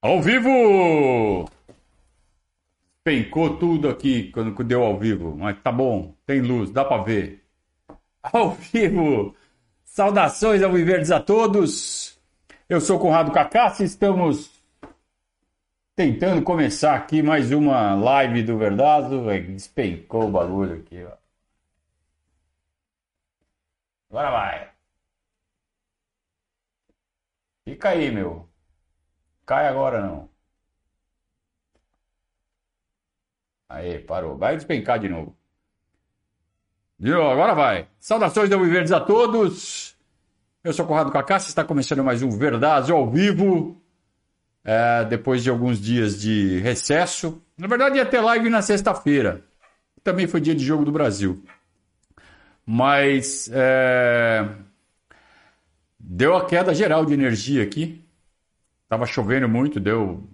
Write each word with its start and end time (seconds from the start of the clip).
Ao 0.00 0.22
vivo! 0.22 1.50
Pencou 3.02 3.58
tudo 3.58 3.88
aqui 3.88 4.30
quando 4.30 4.62
deu 4.62 4.84
ao 4.84 4.96
vivo, 4.96 5.36
mas 5.36 5.60
tá 5.60 5.72
bom, 5.72 6.14
tem 6.24 6.40
luz, 6.40 6.70
dá 6.70 6.84
pra 6.84 7.02
ver. 7.02 7.44
Ao 8.22 8.52
vivo! 8.52 9.34
Saudações 9.84 10.62
ao 10.62 10.72
Viverdes 10.72 11.10
a 11.10 11.20
todos! 11.20 12.16
Eu 12.68 12.80
sou 12.80 12.98
Conrado 13.00 13.32
Cacassi, 13.32 13.82
estamos 13.84 14.62
tentando 15.96 16.42
começar 16.42 16.94
aqui 16.94 17.20
mais 17.20 17.50
uma 17.50 17.94
live 17.96 18.44
do 18.44 18.56
Verdazo. 18.56 19.24
Despencou 19.48 20.28
o 20.28 20.30
bagulho 20.30 20.80
aqui, 20.80 21.02
ó. 21.04 21.16
Agora 24.10 24.30
vai! 24.30 24.70
Fica 27.64 27.88
aí, 27.90 28.10
meu. 28.12 28.47
Cai 29.48 29.66
agora 29.66 30.02
não. 30.02 30.28
Aí, 33.66 33.98
parou. 34.00 34.36
Vai 34.36 34.54
despencar 34.56 34.98
de 34.98 35.08
novo. 35.08 35.34
Viu? 36.98 37.22
Agora 37.22 37.54
vai. 37.54 37.88
Saudações 37.98 38.50
da 38.50 38.58
Verdes 38.58 38.92
a 38.92 39.00
todos. 39.00 39.96
Eu 40.62 40.74
sou 40.74 40.86
Conrado 40.86 41.10
Cacassi, 41.10 41.48
está 41.48 41.64
começando 41.64 42.04
mais 42.04 42.22
um 42.22 42.28
Verdade 42.28 42.92
ao 42.92 43.10
vivo. 43.10 43.80
É, 44.62 45.06
depois 45.06 45.42
de 45.42 45.48
alguns 45.48 45.80
dias 45.80 46.20
de 46.20 46.58
recesso. 46.58 47.42
Na 47.56 47.66
verdade, 47.66 47.96
ia 47.96 48.04
ter 48.04 48.20
live 48.20 48.50
na 48.50 48.60
sexta-feira. 48.60 49.42
Também 50.04 50.26
foi 50.26 50.42
dia 50.42 50.54
de 50.54 50.62
jogo 50.62 50.84
do 50.84 50.92
Brasil. 50.92 51.42
Mas 52.66 53.50
é, 53.50 54.46
deu 55.98 56.36
a 56.36 56.44
queda 56.44 56.74
geral 56.74 57.06
de 57.06 57.14
energia 57.14 57.62
aqui. 57.62 58.06
Tava 58.88 59.06
chovendo 59.06 59.48
muito, 59.48 59.78
deu 59.78 60.28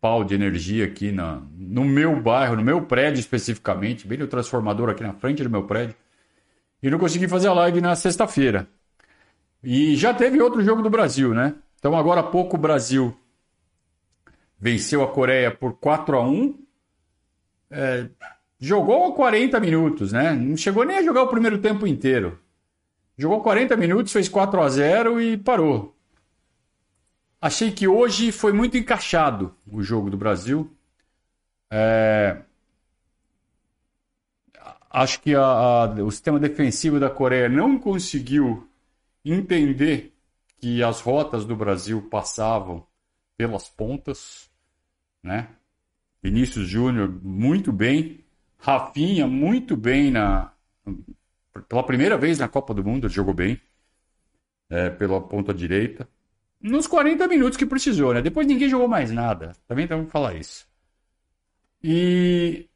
pau 0.00 0.22
de 0.22 0.34
energia 0.34 0.84
aqui 0.84 1.10
na, 1.10 1.40
no 1.56 1.84
meu 1.84 2.20
bairro, 2.20 2.56
no 2.56 2.62
meu 2.62 2.82
prédio 2.82 3.20
especificamente, 3.20 4.06
bem 4.06 4.18
no 4.18 4.26
transformador 4.26 4.90
aqui 4.90 5.02
na 5.02 5.14
frente 5.14 5.42
do 5.42 5.48
meu 5.48 5.62
prédio. 5.64 5.96
E 6.82 6.90
não 6.90 6.98
consegui 6.98 7.26
fazer 7.26 7.48
a 7.48 7.54
live 7.54 7.80
na 7.80 7.96
sexta-feira. 7.96 8.68
E 9.62 9.96
já 9.96 10.12
teve 10.12 10.40
outro 10.42 10.62
jogo 10.62 10.82
do 10.82 10.90
Brasil, 10.90 11.32
né? 11.32 11.54
Então 11.78 11.96
agora 11.96 12.20
há 12.20 12.24
pouco 12.24 12.56
o 12.56 12.60
Brasil 12.60 13.16
venceu 14.58 15.02
a 15.02 15.08
Coreia 15.08 15.50
por 15.50 15.74
4 15.78 16.16
a 16.16 16.22
1 16.22 16.58
é, 17.70 18.08
Jogou 18.58 19.12
40 19.14 19.60
minutos, 19.60 20.12
né? 20.12 20.32
Não 20.32 20.56
chegou 20.56 20.84
nem 20.84 20.96
a 20.96 21.02
jogar 21.02 21.22
o 21.22 21.28
primeiro 21.28 21.58
tempo 21.58 21.86
inteiro. 21.86 22.38
Jogou 23.16 23.42
40 23.42 23.76
minutos, 23.76 24.12
fez 24.12 24.28
4 24.28 24.60
a 24.60 24.68
0 24.68 25.20
e 25.20 25.36
parou. 25.36 25.93
Achei 27.44 27.70
que 27.70 27.86
hoje 27.86 28.32
foi 28.32 28.54
muito 28.54 28.78
encaixado 28.78 29.54
o 29.70 29.82
jogo 29.82 30.08
do 30.08 30.16
Brasil. 30.16 30.74
É... 31.70 32.42
Acho 34.88 35.20
que 35.20 35.34
a, 35.34 35.42
a, 35.42 35.84
o 36.02 36.10
sistema 36.10 36.40
defensivo 36.40 36.98
da 36.98 37.10
Coreia 37.10 37.46
não 37.46 37.78
conseguiu 37.78 38.66
entender 39.22 40.14
que 40.56 40.82
as 40.82 41.02
rotas 41.02 41.44
do 41.44 41.54
Brasil 41.54 42.08
passavam 42.08 42.86
pelas 43.36 43.68
pontas, 43.68 44.50
né? 45.22 45.50
Vinícius 46.22 46.66
Júnior 46.66 47.10
muito 47.22 47.70
bem, 47.70 48.24
Rafinha 48.56 49.26
muito 49.26 49.76
bem 49.76 50.10
na 50.10 50.50
pela 51.68 51.84
primeira 51.84 52.16
vez 52.16 52.38
na 52.38 52.48
Copa 52.48 52.72
do 52.72 52.82
Mundo 52.82 53.06
jogou 53.06 53.34
bem 53.34 53.60
é, 54.70 54.88
pela 54.88 55.20
ponta 55.20 55.52
direita 55.52 56.08
nos 56.64 56.86
40 56.86 57.28
minutos 57.28 57.58
que 57.58 57.66
precisou, 57.66 58.14
né? 58.14 58.22
Depois 58.22 58.46
ninguém 58.46 58.68
jogou 58.70 58.88
mais 58.88 59.10
nada. 59.10 59.52
Também 59.68 59.86
temos 59.86 60.06
que 60.06 60.12
falar 60.12 60.34
isso. 60.34 60.66
E 61.82 62.66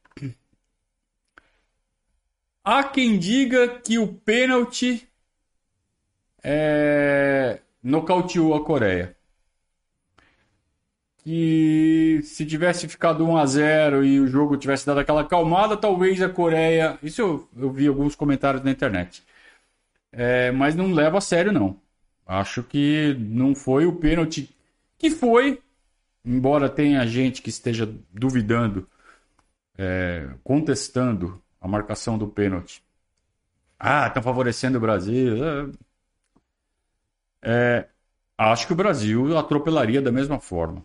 há 2.62 2.84
quem 2.84 3.18
diga 3.18 3.80
que 3.80 3.98
o 3.98 4.08
pênalti 4.08 5.08
é... 6.44 7.60
nocauteou 7.82 8.54
a 8.54 8.62
Coreia. 8.64 9.16
Que 11.24 12.20
se 12.24 12.44
tivesse 12.44 12.88
ficado 12.88 13.24
1 13.26 13.36
a 13.38 13.46
0 13.46 14.04
e 14.04 14.20
o 14.20 14.26
jogo 14.26 14.56
tivesse 14.58 14.86
dado 14.86 15.00
aquela 15.00 15.24
calmada, 15.24 15.76
talvez 15.78 16.20
a 16.20 16.28
Coreia. 16.28 16.98
Isso 17.02 17.22
eu, 17.22 17.48
eu 17.56 17.70
vi 17.72 17.86
alguns 17.86 18.14
comentários 18.14 18.62
na 18.62 18.70
internet. 18.70 19.22
É, 20.12 20.50
mas 20.52 20.74
não 20.74 20.92
leva 20.92 21.18
a 21.18 21.20
sério, 21.22 21.52
não. 21.52 21.80
Acho 22.28 22.62
que 22.62 23.14
não 23.18 23.54
foi 23.54 23.86
o 23.86 23.96
pênalti 23.96 24.54
que 24.98 25.10
foi, 25.10 25.62
embora 26.22 26.68
tenha 26.68 27.06
gente 27.06 27.40
que 27.40 27.48
esteja 27.48 27.86
duvidando, 28.12 28.86
é, 29.78 30.28
contestando 30.44 31.42
a 31.60 31.66
marcação 31.66 32.18
do 32.18 32.28
pênalti. 32.28 32.84
Ah, 33.78 34.08
estão 34.08 34.22
favorecendo 34.22 34.78
o 34.78 34.80
Brasil. 34.80 35.36
É, 37.42 37.80
é, 37.80 37.88
acho 38.36 38.66
que 38.66 38.72
o 38.74 38.76
Brasil 38.76 39.36
atropelaria 39.38 40.02
da 40.02 40.12
mesma 40.12 40.38
forma. 40.38 40.84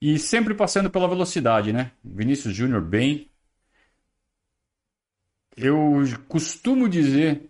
E 0.00 0.18
sempre 0.18 0.54
passando 0.54 0.90
pela 0.90 1.08
velocidade, 1.08 1.72
né? 1.72 1.92
Vinícius 2.04 2.54
Júnior 2.54 2.82
bem. 2.82 3.30
Eu 5.56 6.02
costumo 6.28 6.88
dizer 6.88 7.49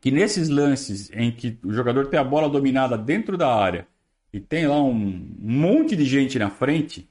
que 0.00 0.10
nesses 0.10 0.48
lances 0.48 1.10
em 1.12 1.30
que 1.30 1.58
o 1.64 1.72
jogador 1.72 2.06
tem 2.06 2.18
a 2.18 2.24
bola 2.24 2.48
dominada 2.48 2.96
dentro 2.96 3.36
da 3.36 3.54
área 3.54 3.86
e 4.32 4.40
tem 4.40 4.66
lá 4.66 4.82
um 4.82 4.94
monte 5.38 5.94
de 5.94 6.04
gente 6.04 6.38
na 6.38 6.50
frente, 6.50 7.08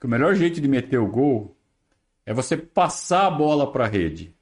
que 0.00 0.06
o 0.06 0.10
melhor 0.10 0.34
jeito 0.34 0.60
de 0.60 0.68
meter 0.68 0.98
o 0.98 1.06
gol 1.06 1.56
é 2.26 2.32
você 2.32 2.56
passar 2.56 3.26
a 3.26 3.30
bola 3.30 3.70
para 3.70 3.84
a 3.84 3.88
rede. 3.88 4.34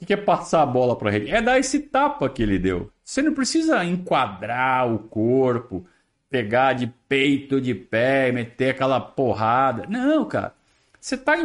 O 0.00 0.04
que 0.04 0.12
é 0.12 0.16
passar 0.16 0.62
a 0.62 0.66
bola 0.66 0.96
para 0.96 1.08
a 1.08 1.12
rede? 1.12 1.30
É 1.30 1.40
dar 1.40 1.58
esse 1.58 1.80
tapa 1.80 2.28
que 2.28 2.42
ele 2.42 2.58
deu. 2.58 2.90
Você 3.02 3.22
não 3.22 3.32
precisa 3.32 3.84
enquadrar 3.84 4.92
o 4.92 4.98
corpo, 4.98 5.86
pegar 6.28 6.72
de 6.72 6.88
peito 7.08 7.60
de 7.60 7.74
pé, 7.74 8.32
meter 8.32 8.70
aquela 8.70 9.00
porrada. 9.00 9.86
Não, 9.88 10.24
cara. 10.24 10.54
Você 11.00 11.14
está 11.14 11.36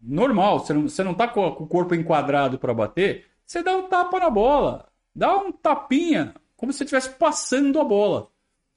normal, 0.00 0.60
você 0.60 0.72
não, 0.72 0.88
você 0.88 1.02
não 1.02 1.14
tá 1.14 1.28
com 1.28 1.46
o 1.46 1.66
corpo 1.66 1.94
enquadrado 1.94 2.58
para 2.58 2.74
bater, 2.74 3.26
você 3.44 3.62
dá 3.62 3.76
um 3.76 3.88
tapa 3.88 4.18
na 4.20 4.30
bola. 4.30 4.88
Dá 5.14 5.36
um 5.36 5.50
tapinha, 5.50 6.34
como 6.56 6.72
se 6.72 6.84
estivesse 6.84 7.10
passando 7.10 7.80
a 7.80 7.84
bola. 7.84 8.28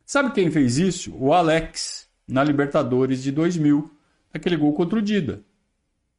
Sabe 0.06 0.32
quem 0.32 0.50
fez 0.50 0.78
isso? 0.78 1.16
O 1.16 1.34
Alex, 1.34 2.10
na 2.28 2.44
Libertadores 2.44 3.22
de 3.22 3.32
2000, 3.32 3.92
aquele 4.34 4.58
gol 4.58 4.74
contra 4.74 4.98
o 5.00 5.02
Dida. 5.02 5.44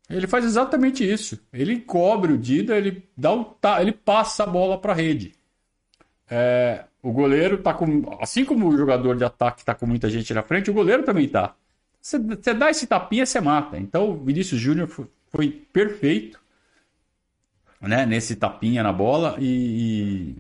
Ele 0.09 0.27
faz 0.27 0.45
exatamente 0.45 1.11
isso. 1.11 1.39
Ele 1.53 1.81
cobre 1.81 2.33
o 2.33 2.39
Dida, 2.39 2.77
ele 2.77 3.09
dá 3.17 3.33
um 3.33 3.45
ele 3.81 3.93
passa 3.93 4.45
a 4.45 4.47
bola 4.47 4.79
para 4.79 4.93
a 4.93 4.97
rede. 4.97 5.35
É, 6.31 6.85
o 7.03 7.13
goleiro 7.13 7.59
tá 7.59 7.75
com, 7.75 8.17
assim 8.21 8.45
como 8.45 8.69
o 8.69 8.77
jogador 8.77 9.17
de 9.17 9.25
ataque 9.25 9.61
está 9.61 9.75
com 9.75 9.87
muita 9.87 10.09
gente 10.09 10.33
na 10.33 10.43
frente, 10.43 10.71
o 10.71 10.75
goleiro 10.75 11.03
também 11.03 11.29
tá. 11.29 11.55
Você, 12.03 12.19
dá 12.19 12.69
esse 12.69 12.87
tapinha, 12.89 13.25
você 13.25 13.41
mata. 13.41 13.79
Então 13.79 14.11
o 14.11 14.25
Vinícius 14.25 14.61
Júnior 14.61 14.89
foi, 14.89 15.07
foi, 15.31 15.51
perfeito 15.73 16.41
né, 17.81 18.05
nesse 18.05 18.35
tapinha 18.35 18.83
na 18.83 18.93
bola 18.93 19.37
e, 19.39 20.37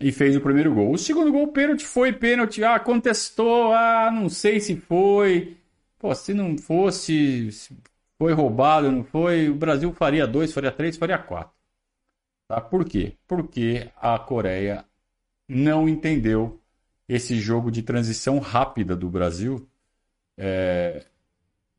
e, 0.00 0.08
e, 0.08 0.12
fez 0.12 0.36
o 0.36 0.40
primeiro 0.40 0.74
gol. 0.74 0.92
O 0.92 0.98
segundo 0.98 1.30
gol, 1.30 1.48
pênalti, 1.48 1.86
foi 1.86 2.12
pênalti. 2.12 2.64
Ah, 2.64 2.80
contestou. 2.80 3.72
Ah, 3.72 4.10
não 4.12 4.28
sei 4.28 4.58
se 4.58 4.76
foi. 4.76 5.56
Pô, 5.98 6.14
se 6.14 6.34
não 6.34 6.58
fosse, 6.58 7.52
se 7.52 7.76
foi 8.18 8.32
roubado, 8.32 8.90
não 8.90 9.04
foi, 9.04 9.48
o 9.48 9.54
Brasil 9.54 9.92
faria 9.92 10.26
dois, 10.26 10.52
faria 10.52 10.72
três, 10.72 10.96
faria 10.96 11.18
quatro. 11.18 11.54
Tá? 12.48 12.60
Por 12.60 12.84
quê? 12.84 13.16
Porque 13.26 13.90
a 13.96 14.18
Coreia 14.18 14.84
não 15.48 15.88
entendeu 15.88 16.60
esse 17.08 17.38
jogo 17.38 17.70
de 17.70 17.82
transição 17.82 18.38
rápida 18.38 18.96
do 18.96 19.08
Brasil 19.08 19.68
é, 20.36 21.04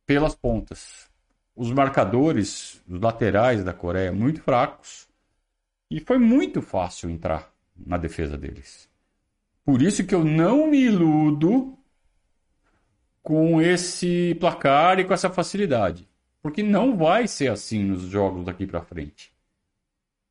pelas 0.05 0.35
pontas. 0.35 1.09
Os 1.55 1.71
marcadores, 1.71 2.81
os 2.87 2.99
laterais 3.01 3.63
da 3.63 3.73
Coreia, 3.73 4.11
muito 4.11 4.41
fracos. 4.41 5.07
E 5.89 5.99
foi 5.99 6.17
muito 6.17 6.61
fácil 6.61 7.09
entrar 7.09 7.51
na 7.75 7.97
defesa 7.97 8.37
deles. 8.37 8.89
Por 9.63 9.81
isso 9.81 10.05
que 10.05 10.15
eu 10.15 10.23
não 10.23 10.67
me 10.67 10.79
iludo 10.79 11.77
com 13.21 13.61
esse 13.61 14.35
placar 14.39 14.99
e 14.99 15.05
com 15.05 15.13
essa 15.13 15.29
facilidade. 15.29 16.07
Porque 16.41 16.63
não 16.63 16.95
vai 16.95 17.27
ser 17.27 17.51
assim 17.51 17.83
nos 17.83 18.03
jogos 18.03 18.45
daqui 18.45 18.65
para 18.65 18.81
frente. 18.81 19.33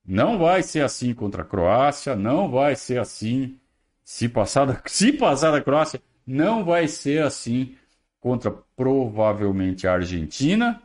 Não 0.02 0.38
vai 0.38 0.62
ser 0.62 0.82
assim 0.82 1.12
contra 1.12 1.42
a 1.42 1.44
Croácia, 1.44 2.16
não 2.16 2.48
vai 2.50 2.76
ser 2.76 2.98
assim 2.98 3.58
se 4.04 4.28
passar 4.28 4.64
da, 4.64 4.80
se 4.86 5.12
passar 5.12 5.50
da 5.50 5.60
Croácia, 5.60 6.00
não 6.26 6.64
vai 6.64 6.88
ser 6.88 7.22
assim 7.22 7.76
contra 8.26 8.50
provavelmente 8.50 9.86
a 9.86 9.92
Argentina. 9.92 10.82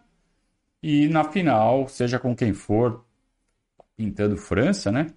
E 0.83 1.07
na 1.07 1.23
final, 1.23 1.88
seja 1.88 2.19
com 2.19 2.35
quem 2.35 2.53
for, 2.53 3.03
pintando 3.97 4.38
França, 4.38 4.91
né? 4.91 5.07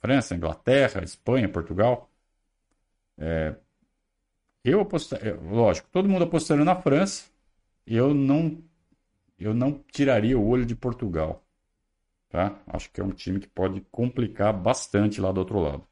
França, 0.00 0.34
Inglaterra, 0.34 1.04
Espanha, 1.04 1.46
Portugal. 1.46 2.10
É, 3.18 3.54
eu 4.64 4.80
apostaria, 4.80 5.34
lógico, 5.34 5.90
todo 5.92 6.08
mundo 6.08 6.24
apostando 6.24 6.64
na 6.64 6.74
França, 6.74 7.30
eu 7.86 8.14
não, 8.14 8.64
eu 9.38 9.52
não 9.52 9.72
tiraria 9.92 10.38
o 10.38 10.48
olho 10.48 10.64
de 10.64 10.74
Portugal. 10.74 11.44
Tá? 12.30 12.58
Acho 12.66 12.90
que 12.90 13.00
é 13.00 13.04
um 13.04 13.12
time 13.12 13.40
que 13.40 13.48
pode 13.48 13.82
complicar 13.90 14.54
bastante 14.54 15.20
lá 15.20 15.32
do 15.32 15.40
outro 15.40 15.60
lado. 15.60 15.86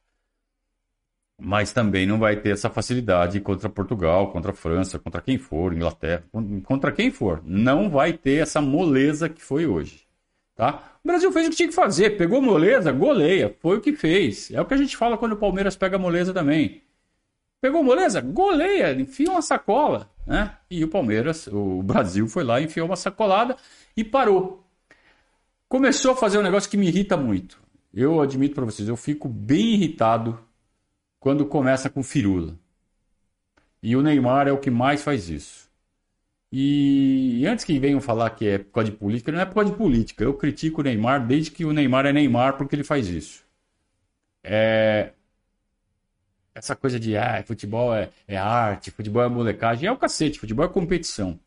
Mas 1.41 1.73
também 1.73 2.07
não 2.07 2.19
vai 2.19 2.37
ter 2.37 2.51
essa 2.51 2.69
facilidade 2.69 3.41
contra 3.41 3.69
Portugal, 3.69 4.31
contra 4.31 4.53
França, 4.53 4.99
contra 4.99 5.21
quem 5.23 5.39
for, 5.39 5.73
Inglaterra, 5.73 6.23
contra 6.65 6.93
quem 6.93 7.11
for. 7.11 7.41
Não 7.45 7.89
vai 7.89 8.13
ter 8.13 8.43
essa 8.43 8.61
moleza 8.61 9.29
que 9.29 9.43
foi 9.43 9.67
hoje. 9.67 10.07
Tá? 10.55 10.99
O 11.03 11.09
Brasil 11.09 11.33
fez 11.33 11.47
o 11.47 11.51
que 11.51 11.57
tinha 11.57 11.69
que 11.69 11.75
fazer, 11.75 12.19
pegou 12.19 12.43
moleza, 12.43 12.93
goleia, 12.93 13.57
foi 13.61 13.79
o 13.79 13.81
que 13.81 13.95
fez. 13.95 14.51
É 14.51 14.61
o 14.61 14.67
que 14.67 14.75
a 14.75 14.77
gente 14.77 14.97
fala 14.97 15.17
quando 15.17 15.33
o 15.33 15.37
Palmeiras 15.37 15.75
pega 15.75 15.99
moleza 15.99 16.35
também. 16.35 16.83
Pegou 17.61 17.83
moleza, 17.83 18.21
goleia, 18.21 18.93
enfia 18.93 19.31
uma 19.31 19.41
sacola. 19.41 20.11
Né? 20.27 20.55
E 20.71 20.85
o 20.85 20.89
Palmeiras, 20.89 21.47
o 21.47 21.81
Brasil 21.85 22.29
foi 22.29 22.45
lá, 22.45 22.61
enfiou 22.61 22.87
uma 22.87 22.97
sacolada 22.97 23.57
e 23.97 24.05
parou. 24.05 24.63
Começou 25.67 26.13
a 26.13 26.17
fazer 26.17 26.39
um 26.39 26.43
negócio 26.43 26.71
que 26.71 26.77
me 26.77 26.89
irrita 26.89 27.17
muito. 27.17 27.59
Eu 27.93 28.21
admito 28.21 28.55
para 28.55 28.65
vocês, 28.65 28.89
eu 28.89 28.97
fico 28.97 29.29
bem 29.29 29.75
irritado 29.75 30.39
quando 31.21 31.47
começa 31.47 31.91
com 31.91 32.03
firula. 32.03 32.59
E 33.83 33.95
o 33.97 34.03
Neymar 34.03 34.49
é 34.49 34.53
o 34.53 34.59
que 34.59 34.71
mais 34.71 35.03
faz 35.03 35.29
isso. 35.29 35.71
E, 36.53 37.47
antes 37.47 37.65
que 37.65 37.79
venham 37.79 38.01
falar 38.01 38.31
que 38.31 38.47
é 38.49 38.59
por 38.59 38.73
causa 38.73 38.91
de 38.91 38.97
política, 38.97 39.31
não 39.31 39.41
é 39.41 39.47
por 39.47 39.55
causa 39.55 39.71
de 39.71 39.77
política. 39.77 40.25
Eu 40.25 40.35
critico 40.35 40.81
o 40.81 40.85
Neymar 40.85 41.27
desde 41.27 41.51
que 41.53 41.65
o 41.65 41.73
Neymar 41.73 42.07
é 42.07 42.13
Neymar 42.13 42.57
porque 42.57 42.75
ele 42.75 42.85
faz 42.85 43.09
isso. 43.09 43.45
É... 44.43 45.13
Essa 46.55 46.75
coisa 46.77 46.99
de 46.99 47.17
ah, 47.17 47.43
futebol 47.47 47.95
é, 47.95 48.11
é 48.27 48.37
arte, 48.37 48.91
futebol 48.91 49.23
é 49.23 49.29
molecagem, 49.29 49.89
é 49.89 49.93
o 49.93 49.97
cacete, 49.97 50.41
futebol 50.41 50.65
é 50.65 50.69
competição. 50.69 51.39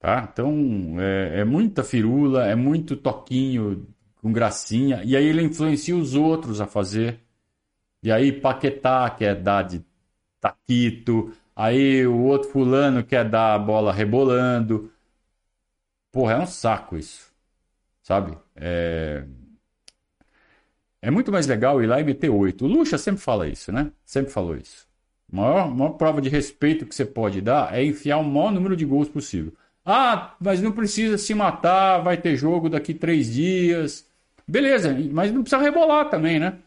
Tá? 0.00 0.28
Então 0.30 0.96
é, 1.00 1.40
é 1.40 1.44
muita 1.44 1.82
firula, 1.84 2.46
é 2.46 2.54
muito 2.54 2.96
toquinho 2.96 3.86
com 4.16 4.32
gracinha, 4.32 5.02
e 5.04 5.16
aí 5.16 5.24
ele 5.24 5.42
influencia 5.42 5.96
os 5.96 6.14
outros 6.14 6.60
a 6.60 6.66
fazer. 6.66 7.20
E 8.04 8.12
aí 8.12 8.30
Paquetá 8.32 9.08
quer 9.08 9.34
dar 9.34 9.62
de 9.62 9.82
taquito, 10.38 11.32
aí 11.56 12.06
o 12.06 12.20
outro 12.24 12.50
fulano 12.50 13.02
quer 13.02 13.26
dar 13.26 13.54
a 13.54 13.58
bola 13.58 13.94
rebolando. 13.94 14.92
Porra, 16.12 16.34
é 16.34 16.38
um 16.38 16.46
saco 16.46 16.98
isso. 16.98 17.32
Sabe? 18.02 18.36
É... 18.54 19.24
É 21.00 21.10
muito 21.10 21.32
mais 21.32 21.46
legal 21.46 21.82
ir 21.82 21.86
lá 21.86 21.98
e 22.00 22.04
meter 22.04 22.28
oito. 22.28 22.66
O 22.66 22.68
Lucha 22.68 22.98
sempre 22.98 23.22
fala 23.22 23.48
isso, 23.48 23.72
né? 23.72 23.90
Sempre 24.04 24.32
falou 24.32 24.56
isso. 24.56 24.86
A 25.32 25.36
maior, 25.36 25.74
maior 25.74 25.92
prova 25.92 26.20
de 26.20 26.28
respeito 26.28 26.86
que 26.86 26.94
você 26.94 27.06
pode 27.06 27.40
dar 27.40 27.74
é 27.74 27.82
enfiar 27.84 28.18
o 28.18 28.24
maior 28.24 28.52
número 28.52 28.76
de 28.76 28.84
gols 28.84 29.08
possível. 29.08 29.54
Ah, 29.84 30.34
mas 30.40 30.60
não 30.60 30.72
precisa 30.72 31.16
se 31.16 31.34
matar, 31.34 32.00
vai 32.02 32.18
ter 32.18 32.36
jogo 32.36 32.68
daqui 32.68 32.92
três 32.92 33.32
dias. 33.32 34.06
Beleza, 34.46 34.94
mas 35.10 35.32
não 35.32 35.42
precisa 35.42 35.62
rebolar 35.62 36.10
também, 36.10 36.38
né? 36.38 36.58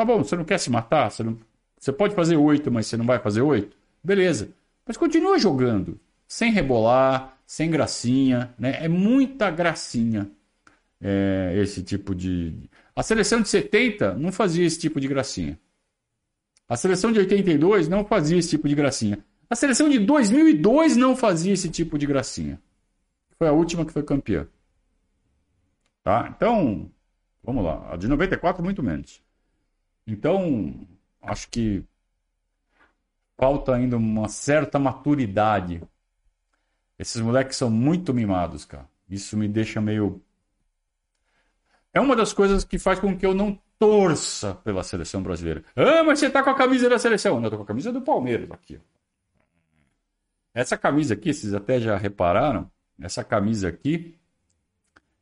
Tá 0.00 0.04
bom, 0.06 0.24
você 0.24 0.34
não 0.34 0.46
quer 0.46 0.56
se 0.56 0.70
matar? 0.70 1.10
Você, 1.10 1.22
não... 1.22 1.38
você 1.78 1.92
pode 1.92 2.14
fazer 2.14 2.34
oito, 2.34 2.72
mas 2.72 2.86
você 2.86 2.96
não 2.96 3.04
vai 3.04 3.18
fazer 3.18 3.42
oito? 3.42 3.76
Beleza. 4.02 4.48
Mas 4.86 4.96
continua 4.96 5.38
jogando. 5.38 6.00
Sem 6.26 6.50
rebolar, 6.50 7.36
sem 7.46 7.70
gracinha. 7.70 8.54
Né? 8.58 8.82
É 8.82 8.88
muita 8.88 9.50
gracinha 9.50 10.30
é, 11.02 11.52
esse 11.54 11.82
tipo 11.82 12.14
de. 12.14 12.54
A 12.96 13.02
seleção 13.02 13.42
de 13.42 13.50
70 13.50 14.14
não 14.14 14.32
fazia 14.32 14.64
esse 14.64 14.78
tipo 14.78 14.98
de 14.98 15.06
gracinha. 15.06 15.60
A 16.66 16.78
seleção 16.78 17.12
de 17.12 17.18
82 17.18 17.86
não 17.86 18.02
fazia 18.02 18.38
esse 18.38 18.48
tipo 18.48 18.66
de 18.66 18.74
gracinha. 18.74 19.22
A 19.50 19.54
seleção 19.54 19.86
de 19.90 19.98
2002 19.98 20.96
não 20.96 21.14
fazia 21.14 21.52
esse 21.52 21.68
tipo 21.68 21.98
de 21.98 22.06
gracinha. 22.06 22.58
Foi 23.36 23.48
a 23.48 23.52
última 23.52 23.84
que 23.84 23.92
foi 23.92 24.02
campeã. 24.02 24.48
Tá? 26.02 26.32
Então, 26.34 26.90
vamos 27.44 27.62
lá. 27.62 27.92
A 27.92 27.98
de 27.98 28.08
94, 28.08 28.64
muito 28.64 28.82
menos. 28.82 29.22
Então, 30.06 30.86
acho 31.22 31.48
que 31.48 31.84
falta 33.36 33.74
ainda 33.74 33.96
uma 33.96 34.28
certa 34.28 34.78
maturidade. 34.78 35.82
Esses 36.98 37.20
moleques 37.22 37.56
são 37.56 37.70
muito 37.70 38.12
mimados, 38.12 38.64
cara. 38.64 38.88
Isso 39.08 39.36
me 39.36 39.48
deixa 39.48 39.80
meio. 39.80 40.22
É 41.92 42.00
uma 42.00 42.14
das 42.14 42.32
coisas 42.32 42.64
que 42.64 42.78
faz 42.78 43.00
com 43.00 43.16
que 43.16 43.24
eu 43.24 43.34
não 43.34 43.58
torça 43.78 44.54
pela 44.56 44.82
seleção 44.82 45.22
brasileira. 45.22 45.64
Ah, 45.74 46.04
mas 46.04 46.18
você 46.18 46.28
tá 46.28 46.42
com 46.42 46.50
a 46.50 46.54
camisa 46.54 46.88
da 46.88 46.98
seleção. 46.98 47.36
Não, 47.36 47.46
eu 47.46 47.50
tô 47.50 47.56
com 47.56 47.62
a 47.62 47.66
camisa 47.66 47.90
do 47.90 48.02
Palmeiras 48.02 48.50
aqui. 48.50 48.78
Essa 50.52 50.76
camisa 50.76 51.14
aqui, 51.14 51.32
vocês 51.32 51.54
até 51.54 51.80
já 51.80 51.96
repararam, 51.96 52.70
essa 53.00 53.24
camisa 53.24 53.68
aqui, 53.68 54.18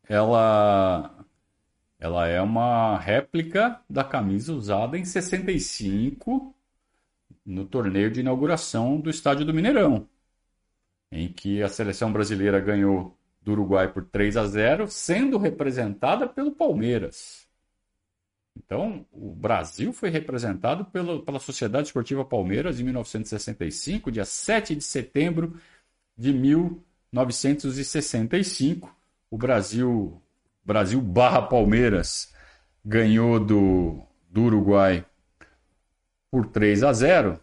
ela 0.09 1.18
ela 1.99 2.29
é 2.29 2.41
uma 2.41 2.97
réplica 2.99 3.81
da 3.91 4.05
camisa 4.05 4.53
usada 4.53 4.97
em 4.97 5.05
65 5.05 6.55
no 7.45 7.65
torneio 7.65 8.11
de 8.11 8.21
inauguração 8.21 9.01
do 9.01 9.11
Estádio 9.11 9.45
do 9.45 9.55
Mineirão, 9.55 10.09
em 11.11 11.33
que 11.33 11.63
a 11.63 11.69
seleção 11.69 12.13
brasileira 12.13 12.61
ganhou 12.61 13.17
do 13.43 13.53
Uruguai 13.53 13.93
por 13.93 14.05
3 14.05 14.37
a 14.37 14.47
0, 14.47 14.89
sendo 14.89 15.39
representada 15.39 16.29
pelo 16.29 16.53
Palmeiras. 16.53 17.49
Então, 18.57 19.07
o 19.13 19.35
Brasil 19.35 19.93
foi 19.93 20.11
representado 20.11 20.85
pelo, 20.87 21.23
pela 21.23 21.39
Sociedade 21.39 21.89
Esportiva 21.89 22.25
Palmeiras 22.25 22.81
em 22.81 22.85
1965, 22.85 24.11
dia 24.11 24.25
7 24.25 24.75
de 24.75 24.85
setembro 24.85 25.61
de 26.17 26.33
1965. 26.33 28.97
O 29.31 29.37
Brasil 29.39 30.21
Brasil 30.69 31.01
barra 31.01 31.41
Palmeiras 31.41 32.35
ganhou 32.85 33.41
do, 33.41 34.07
do 34.29 34.43
Uruguai 34.43 35.03
por 36.31 36.47
3 36.47 36.83
a 36.83 36.93
0. 36.93 37.43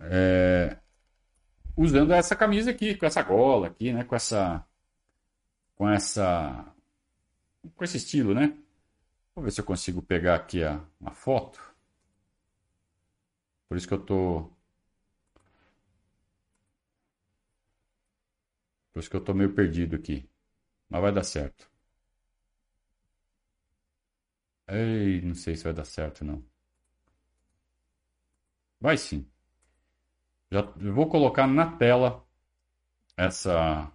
É, 0.00 0.76
usando 1.76 2.12
essa 2.12 2.34
camisa 2.34 2.72
aqui, 2.72 2.96
com 2.96 3.06
essa 3.06 3.22
gola 3.22 3.68
aqui, 3.68 3.92
né? 3.92 4.02
Com 4.02 4.16
essa. 4.16 4.66
Com 5.76 5.88
essa. 5.88 6.74
Com 7.76 7.84
esse 7.84 7.98
estilo, 7.98 8.34
né? 8.34 8.52
Vou 9.32 9.44
ver 9.44 9.52
se 9.52 9.60
eu 9.60 9.64
consigo 9.64 10.02
pegar 10.02 10.34
aqui 10.34 10.64
a, 10.64 10.80
a 11.04 11.12
foto. 11.12 11.60
Por 13.68 13.76
isso 13.78 13.86
que 13.86 13.94
eu 13.94 14.04
tô 14.04 14.50
Por 18.96 19.00
isso 19.00 19.10
que 19.10 19.16
eu 19.16 19.22
tô 19.24 19.32
meio 19.32 19.54
perdido 19.54 19.94
aqui. 19.94 20.28
Mas 20.88 21.02
vai 21.02 21.12
dar 21.12 21.24
certo. 21.24 21.70
Ei, 24.68 25.20
não 25.22 25.34
sei 25.34 25.56
se 25.56 25.64
vai 25.64 25.72
dar 25.74 25.84
certo, 25.84 26.24
não. 26.24 26.44
Vai 28.80 28.96
sim. 28.96 29.30
Já 30.50 30.62
vou 30.92 31.08
colocar 31.08 31.46
na 31.46 31.76
tela 31.76 32.24
essa. 33.16 33.92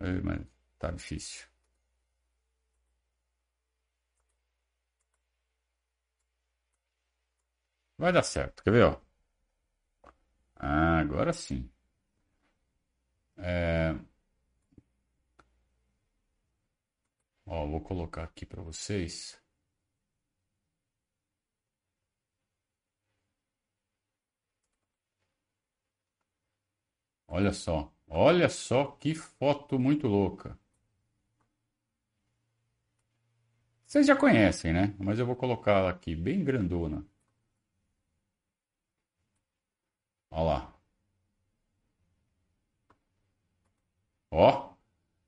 Ei, 0.00 0.20
mas 0.22 0.40
tá 0.78 0.90
difícil. 0.90 1.46
Vai 7.96 8.12
dar 8.12 8.24
certo. 8.24 8.62
Quer 8.64 8.72
ver, 8.72 8.84
ó? 8.84 9.00
Ah, 10.60 11.00
agora 11.00 11.32
sim. 11.32 11.68
É... 13.36 13.94
Ó, 17.44 17.66
vou 17.66 17.82
colocar 17.82 18.22
aqui 18.24 18.46
para 18.46 18.62
vocês. 18.62 19.38
Olha 27.26 27.50
só, 27.54 27.90
olha 28.06 28.46
só 28.50 28.84
que 29.00 29.14
foto 29.14 29.78
muito 29.78 30.06
louca. 30.06 30.58
Vocês 33.86 34.06
já 34.06 34.16
conhecem, 34.16 34.72
né? 34.72 34.94
Mas 34.98 35.18
eu 35.18 35.26
vou 35.26 35.36
colocar 35.36 35.72
ela 35.72 35.90
aqui 35.90 36.16
bem 36.16 36.42
grandona. 36.42 37.04
Olha 40.30 40.42
lá. 40.44 40.74
Ó, 44.30 44.74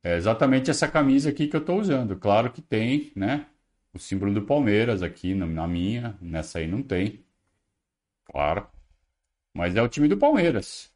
é 0.02 0.16
exatamente 0.16 0.70
essa 0.70 0.88
camisa 0.88 1.30
aqui 1.30 1.48
que 1.48 1.56
eu 1.56 1.60
estou 1.60 1.80
usando. 1.80 2.16
Claro 2.16 2.52
que 2.52 2.62
tem, 2.62 3.12
né? 3.16 3.46
O 3.92 3.98
símbolo 3.98 4.32
do 4.34 4.42
Palmeiras 4.42 5.02
aqui 5.02 5.34
na 5.34 5.66
minha, 5.68 6.16
nessa 6.20 6.58
aí 6.58 6.66
não 6.66 6.82
tem. 6.82 7.24
Claro. 8.24 8.66
Mas 9.54 9.76
é 9.76 9.82
o 9.82 9.88
time 9.88 10.08
do 10.08 10.16
Palmeiras. 10.16 10.92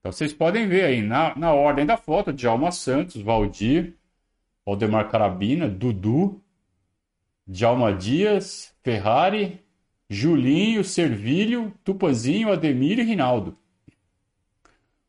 Então 0.00 0.12
vocês 0.12 0.32
podem 0.32 0.68
ver 0.68 0.84
aí, 0.84 1.02
na, 1.02 1.34
na 1.36 1.52
ordem 1.54 1.86
da 1.86 1.96
foto, 1.96 2.32
Djalma 2.32 2.70
Santos, 2.72 3.22
Valdir, 3.22 3.96
Valdemar 4.64 5.10
Carabina, 5.10 5.68
Dudu, 5.68 6.42
Djalma 7.46 7.92
Dias, 7.94 8.74
Ferrari, 8.82 9.63
Julinho, 10.08 10.84
Servilho, 10.84 11.72
Tupanzinho, 11.82 12.52
Ademir 12.52 12.98
e 12.98 13.02
Rinaldo. 13.02 13.56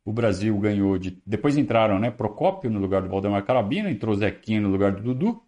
O 0.04 0.14
Brasil 0.14 0.58
ganhou 0.58 0.98
de. 0.98 1.18
Depois 1.26 1.58
entraram, 1.58 2.00
né? 2.00 2.12
Procópio 2.12 2.70
no 2.70 2.80
lugar 2.80 3.02
do 3.02 3.10
Valdemar 3.10 3.44
Carabina, 3.44 3.90
entrou 3.90 4.16
Zequinha 4.16 4.62
no 4.62 4.70
lugar 4.70 4.92
do 4.92 5.02
Dudu, 5.02 5.42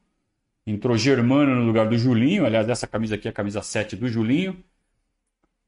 entrou 0.65 0.97
Germano 0.97 1.55
no 1.55 1.65
lugar 1.65 1.87
do 1.87 1.97
Julinho. 1.97 2.45
Aliás, 2.45 2.67
essa 2.67 2.87
camisa 2.87 3.15
aqui 3.15 3.27
é 3.27 3.31
a 3.31 3.33
camisa 3.33 3.61
7 3.61 3.95
do 3.95 4.07
Julinho. 4.07 4.63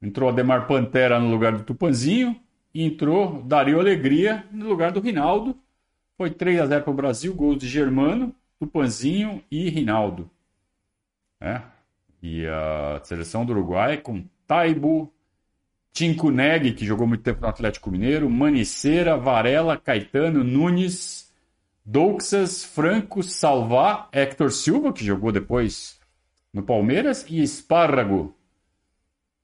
Entrou 0.02 0.28
Ademar 0.28 0.66
Pantera 0.66 1.20
no 1.20 1.30
lugar 1.30 1.52
do 1.52 1.62
Tupanzinho. 1.62 2.34
E 2.72 2.84
entrou 2.84 3.42
Dario 3.42 3.80
Alegria 3.80 4.44
no 4.50 4.68
lugar 4.68 4.92
do 4.92 5.00
Rinaldo. 5.00 5.56
Foi 6.16 6.30
3 6.30 6.60
a 6.60 6.66
0 6.66 6.84
para 6.84 6.90
o 6.90 6.94
Brasil, 6.94 7.34
gols 7.34 7.58
de 7.58 7.66
Germano, 7.68 8.34
Tupanzinho 8.58 9.42
e 9.50 9.68
Rinaldo. 9.68 10.30
É. 11.40 11.62
E 12.22 12.46
a 12.46 13.00
seleção 13.04 13.44
do 13.44 13.52
Uruguai 13.52 13.96
com 13.96 14.24
Taibo, 14.46 15.12
Tinkuneg, 15.92 16.72
que 16.72 16.84
jogou 16.84 17.06
muito 17.06 17.22
tempo 17.22 17.40
no 17.40 17.48
Atlético 17.48 17.90
Mineiro, 17.90 18.28
Maniceira, 18.28 19.16
Varela, 19.16 19.76
Caetano, 19.76 20.44
Nunes, 20.44 21.32
Douxas, 21.84 22.64
Franco, 22.64 23.22
Salvá, 23.22 24.08
Hector 24.12 24.50
Silva, 24.50 24.92
que 24.92 25.04
jogou 25.04 25.32
depois 25.32 25.98
no 26.52 26.62
Palmeiras, 26.62 27.24
e 27.28 27.42
Espárrago. 27.42 28.34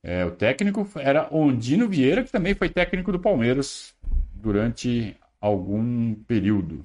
É, 0.03 0.25
o 0.25 0.31
técnico 0.31 0.89
era 0.97 1.29
Ondino 1.35 1.89
Vieira, 1.89 2.23
que 2.23 2.31
também 2.31 2.55
foi 2.55 2.69
técnico 2.69 3.11
do 3.11 3.19
Palmeiras 3.19 3.95
durante 4.35 5.17
algum 5.41 6.15
período. 6.15 6.85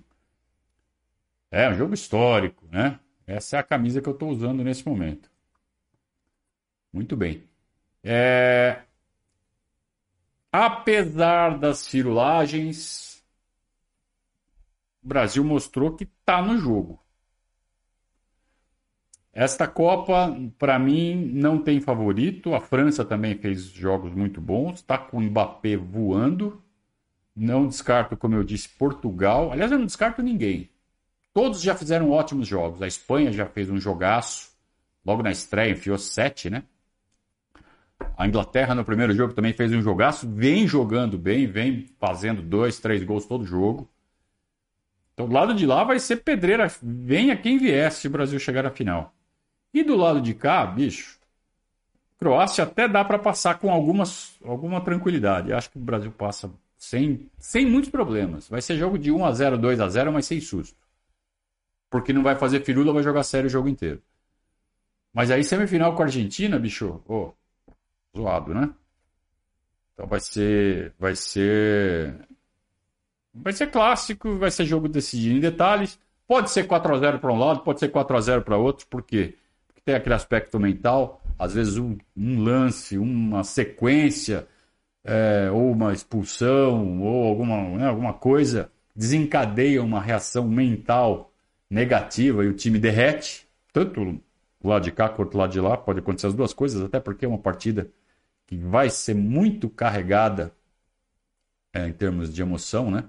É 1.51 1.69
um 1.69 1.75
jogo 1.75 1.93
histórico, 1.93 2.65
né? 2.71 2.99
Essa 3.27 3.57
é 3.57 3.59
a 3.59 3.63
camisa 3.63 4.01
que 4.01 4.09
eu 4.09 4.13
estou 4.13 4.29
usando 4.29 4.63
nesse 4.63 4.87
momento. 4.87 5.30
Muito 6.91 7.15
bem. 7.15 7.43
É... 8.03 8.81
Apesar 10.51 11.57
das 11.57 11.87
firulagens, 11.87 13.23
o 15.03 15.07
Brasil 15.07 15.43
mostrou 15.43 15.95
que 15.95 16.03
está 16.03 16.41
no 16.41 16.57
jogo. 16.57 16.99
Esta 19.33 19.65
Copa, 19.65 20.35
para 20.59 20.77
mim, 20.77 21.15
não 21.33 21.57
tem 21.63 21.79
favorito. 21.79 22.53
A 22.53 22.59
França 22.59 23.05
também 23.05 23.37
fez 23.37 23.63
jogos 23.63 24.13
muito 24.13 24.41
bons. 24.41 24.79
Está 24.79 24.97
com 24.97 25.17
o 25.17 25.21
Mbappé 25.21 25.77
voando. 25.77 26.61
Não 27.33 27.65
descarto, 27.65 28.17
como 28.17 28.35
eu 28.35 28.43
disse, 28.43 28.67
Portugal. 28.67 29.51
Aliás, 29.51 29.71
eu 29.71 29.79
não 29.79 29.85
descarto 29.85 30.21
ninguém. 30.21 30.69
Todos 31.33 31.61
já 31.61 31.73
fizeram 31.75 32.11
ótimos 32.11 32.45
jogos. 32.47 32.81
A 32.81 32.87
Espanha 32.87 33.31
já 33.31 33.45
fez 33.45 33.69
um 33.69 33.79
jogaço. 33.79 34.51
Logo 35.05 35.23
na 35.23 35.31
estreia, 35.31 35.71
enfiou 35.71 35.97
sete, 35.97 36.49
né? 36.49 36.63
A 38.17 38.27
Inglaterra 38.27 38.75
no 38.75 38.85
primeiro 38.85 39.13
jogo 39.13 39.33
também 39.33 39.53
fez 39.53 39.71
um 39.71 39.81
jogaço. 39.81 40.29
Vem 40.29 40.67
jogando 40.67 41.17
bem, 41.17 41.47
vem 41.47 41.87
fazendo 41.99 42.41
dois, 42.41 42.79
três 42.79 43.03
gols 43.03 43.25
todo 43.25 43.45
jogo. 43.45 43.89
Então, 45.13 45.27
do 45.27 45.33
lado 45.33 45.53
de 45.53 45.65
lá 45.65 45.83
vai 45.83 45.99
ser 45.99 46.17
pedreira. 46.17 46.67
Venha 46.81 47.35
quem 47.35 47.57
vier 47.57 47.91
se 47.91 48.07
o 48.07 48.11
Brasil 48.11 48.39
chegar 48.39 48.65
à 48.65 48.71
final. 48.71 49.13
E 49.73 49.83
do 49.83 49.95
lado 49.95 50.21
de 50.21 50.33
cá, 50.33 50.65
bicho, 50.65 51.19
Croácia 52.17 52.63
até 52.63 52.87
dá 52.87 53.03
para 53.03 53.17
passar 53.17 53.57
com 53.57 53.71
algumas, 53.71 54.37
alguma 54.43 54.81
tranquilidade. 54.81 55.51
Acho 55.53 55.71
que 55.71 55.77
o 55.77 55.81
Brasil 55.81 56.11
passa 56.11 56.51
sem, 56.77 57.29
sem 57.39 57.65
muitos 57.65 57.89
problemas. 57.89 58.47
Vai 58.47 58.61
ser 58.61 58.77
jogo 58.77 58.97
de 58.97 59.11
1 59.11 59.25
a 59.25 59.31
0 59.31 59.57
2 59.57 59.79
a 59.79 59.89
0 59.89 60.11
mas 60.11 60.25
sem 60.25 60.39
susto. 60.39 60.77
Porque 61.89 62.13
não 62.13 62.23
vai 62.23 62.35
fazer 62.35 62.63
firula, 62.63 62.93
vai 62.93 63.03
jogar 63.03 63.23
sério 63.23 63.47
o 63.47 63.49
jogo 63.49 63.67
inteiro. 63.67 64.01
Mas 65.13 65.29
aí 65.29 65.43
semifinal 65.43 65.95
com 65.95 66.03
a 66.03 66.05
Argentina, 66.05 66.57
bicho, 66.57 67.01
oh, 67.07 67.33
zoado, 68.15 68.53
né? 68.53 68.69
Então 69.93 70.07
vai 70.07 70.19
ser, 70.19 70.93
vai 70.99 71.15
ser, 71.15 72.15
vai 73.33 73.53
ser 73.53 73.67
clássico, 73.67 74.37
vai 74.37 74.51
ser 74.51 74.65
jogo 74.65 74.87
decidido 74.87 75.37
em 75.37 75.41
detalhes. 75.41 75.99
Pode 76.27 76.49
ser 76.49 76.65
4 76.65 76.95
a 76.95 76.97
0 76.97 77.19
para 77.19 77.33
um 77.33 77.39
lado, 77.39 77.61
pode 77.61 77.79
ser 77.79 77.89
4 77.89 78.17
a 78.17 78.21
0 78.21 78.41
para 78.41 78.57
outro, 78.57 78.87
por 78.87 79.03
quê? 79.03 79.35
Porque 79.67 79.81
tem 79.81 79.95
aquele 79.95 80.15
aspecto 80.15 80.59
mental, 80.59 81.21
às 81.37 81.53
vezes 81.53 81.77
um, 81.77 81.97
um 82.15 82.41
lance, 82.41 82.97
uma 82.97 83.43
sequência, 83.43 84.47
é, 85.03 85.49
ou 85.51 85.71
uma 85.71 85.93
expulsão, 85.93 87.01
ou 87.01 87.27
alguma, 87.27 87.77
né, 87.77 87.87
alguma 87.87 88.13
coisa 88.13 88.71
desencadeia 88.95 89.81
uma 89.81 90.01
reação 90.01 90.47
mental 90.47 91.31
negativa 91.69 92.43
e 92.43 92.47
o 92.47 92.53
time 92.53 92.77
derrete, 92.77 93.47
tanto 93.71 94.19
do 94.61 94.69
lado 94.69 94.83
de 94.83 94.91
cá 94.91 95.09
quanto 95.09 95.31
do 95.31 95.37
lado 95.37 95.51
de 95.51 95.59
lá, 95.59 95.77
pode 95.77 95.99
acontecer 95.99 96.27
as 96.27 96.33
duas 96.33 96.53
coisas, 96.53 96.83
até 96.83 96.99
porque 96.99 97.25
é 97.25 97.27
uma 97.27 97.37
partida 97.37 97.89
que 98.51 98.57
vai 98.57 98.89
ser 98.89 99.15
muito 99.15 99.69
carregada 99.69 100.53
é, 101.73 101.87
em 101.87 101.93
termos 101.93 102.33
de 102.33 102.41
emoção, 102.41 102.91
né? 102.91 103.05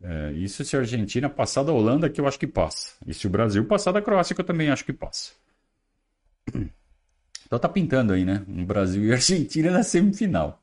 É, 0.00 0.30
isso 0.34 0.64
se 0.64 0.76
a 0.76 0.78
Argentina 0.78 1.28
passar 1.28 1.64
da 1.64 1.72
Holanda, 1.72 2.08
que 2.08 2.20
eu 2.20 2.28
acho 2.28 2.38
que 2.38 2.46
passa. 2.46 2.94
E 3.04 3.12
se 3.12 3.26
o 3.26 3.30
Brasil 3.30 3.66
passar 3.66 3.90
da 3.90 4.00
Croácia, 4.00 4.36
que 4.36 4.40
eu 4.40 4.44
também 4.44 4.70
acho 4.70 4.84
que 4.84 4.92
passa. 4.92 5.32
Então 7.44 7.60
tá 7.60 7.68
pintando 7.68 8.12
aí, 8.12 8.24
né? 8.24 8.44
Um 8.48 8.64
Brasil 8.64 9.04
e 9.04 9.12
Argentina 9.14 9.70
na 9.70 9.84
semifinal. 9.84 10.60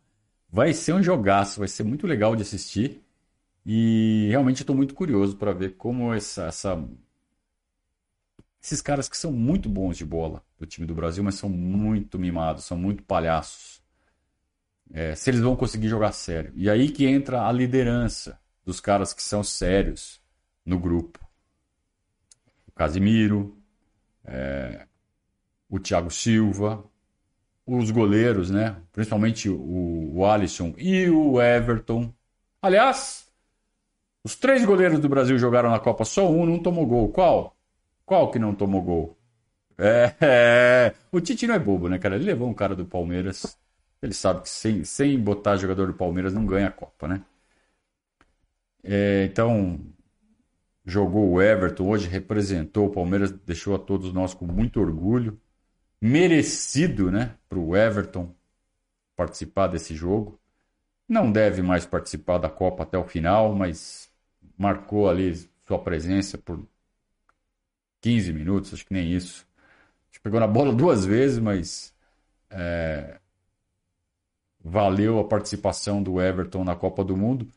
Vai 0.50 0.74
ser 0.74 0.92
um 0.92 1.02
jogaço, 1.02 1.60
vai 1.60 1.68
ser 1.70 1.84
muito 1.84 2.06
legal 2.06 2.36
de 2.36 2.42
assistir. 2.42 3.02
E 3.66 4.28
realmente 4.30 4.63
estou 4.63 4.75
muito 4.75 4.94
curioso 4.94 5.38
para 5.38 5.54
ver 5.54 5.78
como 5.78 6.13
essa, 6.13 6.48
essa 6.48 6.86
esses 8.63 8.82
caras 8.82 9.10
que 9.10 9.17
são 9.17 9.32
muito 9.34 9.67
bons 9.67 9.98
de 9.98 10.05
bola 10.05 10.41
do 10.58 10.65
time 10.65 10.88
do 10.88 10.96
Brasil, 10.96 11.22
mas 11.22 11.36
são 11.36 11.50
muito 11.50 12.17
mimados, 12.17 12.63
são 12.63 12.77
muito 12.77 13.03
palhaços. 13.03 13.84
É, 14.89 15.13
se 15.15 15.29
eles 15.29 15.41
vão 15.41 15.55
conseguir 15.55 15.89
jogar 15.89 16.13
sério. 16.13 16.53
E 16.55 16.70
aí 16.70 16.89
que 16.89 17.05
entra 17.05 17.46
a 17.46 17.51
liderança 17.51 18.39
dos 18.63 18.79
caras 18.79 19.13
que 19.13 19.22
são 19.22 19.43
sérios 19.43 20.22
no 20.65 20.79
grupo. 20.79 21.20
O 22.65 22.72
Casimiro, 22.72 23.58
é, 24.24 24.88
o 25.70 25.77
Thiago 25.77 26.10
Silva, 26.10 26.86
os 27.65 27.91
goleiros, 27.91 28.50
né? 28.50 28.77
Principalmente 28.93 29.50
o, 29.50 30.13
o 30.15 30.25
Alisson 30.25 30.74
e 30.77 31.10
o 31.10 31.41
Everton. 31.41 32.13
Aliás, 32.62 33.27
os 34.24 34.36
três 34.36 34.63
goleiros 34.63 35.00
do 35.00 35.10
Brasil 35.10 35.38
jogaram 35.38 35.70
na 35.70 35.79
Copa, 35.79 36.05
só 36.05 36.29
um 36.32 36.46
não 36.46 36.60
tomou 36.60 36.86
gol. 36.86 37.10
Qual? 37.10 37.52
Qual 38.13 38.29
que 38.29 38.38
não 38.38 38.53
tomou 38.53 38.79
gol? 38.79 39.17
É, 39.75 40.13
é, 40.22 40.93
o 41.12 41.20
Tite 41.20 41.48
não 41.48 41.55
é 41.55 41.60
bobo, 41.60 41.89
né, 41.89 41.98
cara? 41.98 42.15
Ele 42.15 42.25
levou 42.25 42.48
um 42.48 42.53
cara 42.53 42.75
do 42.75 42.86
Palmeiras. 42.86 43.58
Ele 44.03 44.13
sabe 44.13 44.43
que 44.43 44.50
sem, 44.50 44.84
sem 44.84 45.20
botar 45.20 45.55
jogador 45.55 45.88
do 45.88 45.96
Palmeiras 45.96 46.32
não 46.32 46.46
ganha 46.46 46.67
a 46.67 46.72
Copa, 46.72 47.08
né? 47.08 47.24
É, 48.84 49.25
então, 49.25 49.79
jogou 50.86 51.27
o 51.32 51.41
Everton, 51.41 51.88
hoje 51.88 52.08
representou 52.08 52.86
o 52.86 52.91
Palmeiras, 52.91 53.32
deixou 53.32 53.74
a 53.74 53.79
todos 53.79 54.13
nós 54.13 54.36
com 54.36 54.46
muito 54.46 54.79
orgulho. 54.79 55.41
Merecido, 56.00 57.10
né, 57.10 57.36
para 57.50 57.58
o 57.58 57.75
Everton 57.75 58.32
participar 59.15 59.70
desse 59.70 59.96
jogo. 59.96 60.39
Não 61.10 61.32
deve 61.32 61.63
mais 61.63 61.84
participar 61.84 62.38
da 62.38 62.50
Copa 62.50 62.84
até 62.84 62.96
o 62.96 63.08
final, 63.08 63.55
mas 63.55 64.08
marcou 64.55 65.10
ali 65.10 65.50
sua 65.65 65.79
presença 65.79 66.38
por 66.38 66.63
15 68.03 68.33
minutos, 68.33 68.74
acho 68.74 68.86
que 68.86 68.93
nem 68.93 69.13
isso. 69.13 69.48
Acho 70.12 70.19
que 70.19 70.24
pegou 70.24 70.39
na 70.39 70.45
bola 70.45 70.74
duas 70.74 71.05
vezes, 71.05 71.39
mas 71.39 71.93
é, 72.50 73.17
valeu 74.62 75.19
a 75.19 75.24
participação 75.24 76.03
do 76.03 76.22
Everton 76.22 76.65
na 76.65 76.75
Copa 76.75 77.01
do 77.01 77.15
Mundo. 77.15 77.48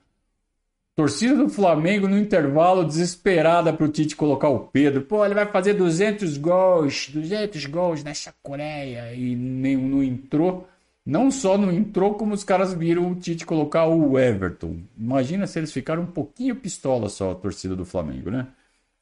Torcida 0.94 1.34
do 1.34 1.48
Flamengo 1.48 2.08
no 2.08 2.16
intervalo 2.16 2.84
desesperada 2.84 3.72
para 3.72 3.84
o 3.84 3.88
Tite 3.88 4.14
colocar 4.14 4.48
o 4.48 4.60
Pedro. 4.60 5.02
Pô, 5.02 5.24
ele 5.24 5.34
vai 5.34 5.46
fazer 5.46 5.74
200 5.74 6.38
gols, 6.38 7.10
200 7.12 7.66
gols 7.66 8.04
nessa 8.04 8.32
Coreia 8.40 9.12
e 9.14 9.34
nem 9.34 9.76
não 9.76 10.02
entrou. 10.02 10.66
Não 11.04 11.30
só 11.30 11.58
não 11.58 11.72
entrou, 11.72 12.14
como 12.14 12.32
os 12.32 12.44
caras 12.44 12.72
viram 12.72 13.10
o 13.10 13.16
Tite 13.16 13.44
colocar 13.44 13.86
o 13.86 14.16
Everton. 14.18 14.78
Imagina 14.96 15.46
se 15.46 15.58
eles 15.58 15.72
ficaram 15.72 16.04
um 16.04 16.06
pouquinho 16.06 16.54
pistola 16.54 17.08
só 17.08 17.32
a 17.32 17.34
torcida 17.34 17.74
do 17.74 17.84
Flamengo, 17.84 18.30
né? 18.30 18.46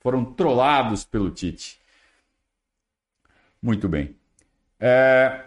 Foram 0.05 0.23
trollados 0.23 1.03
pelo 1.03 1.31
Tite. 1.31 1.81
Muito 3.61 3.89
bem. 3.89 4.15
É... 4.79 5.47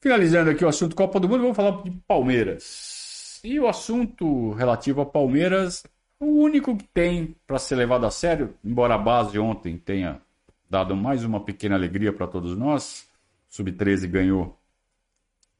Finalizando 0.00 0.50
aqui 0.50 0.64
o 0.64 0.68
assunto 0.68 0.96
Copa 0.96 1.20
do 1.20 1.28
Mundo, 1.28 1.42
vamos 1.42 1.56
falar 1.56 1.84
de 1.84 1.92
Palmeiras. 2.04 3.40
E 3.44 3.60
o 3.60 3.68
assunto 3.68 4.50
relativo 4.54 5.02
a 5.02 5.06
Palmeiras, 5.06 5.86
o 6.18 6.26
único 6.26 6.76
que 6.76 6.84
tem 6.88 7.36
para 7.46 7.60
ser 7.60 7.76
levado 7.76 8.04
a 8.04 8.10
sério, 8.10 8.54
embora 8.64 8.96
a 8.96 8.98
base 8.98 9.38
ontem 9.38 9.78
tenha 9.78 10.20
dado 10.68 10.96
mais 10.96 11.22
uma 11.22 11.44
pequena 11.44 11.76
alegria 11.76 12.12
para 12.12 12.26
todos 12.26 12.56
nós, 12.56 13.08
Sub-13 13.48 14.08
ganhou 14.08 14.58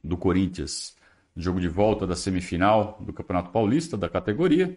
do 0.03 0.17
Corinthians 0.17 0.97
jogo 1.37 1.61
de 1.61 1.69
volta 1.69 2.05
da 2.05 2.17
semifinal 2.17 2.99
do 3.01 3.13
Campeonato 3.13 3.51
Paulista 3.51 3.97
da 3.97 4.09
categoria 4.09 4.77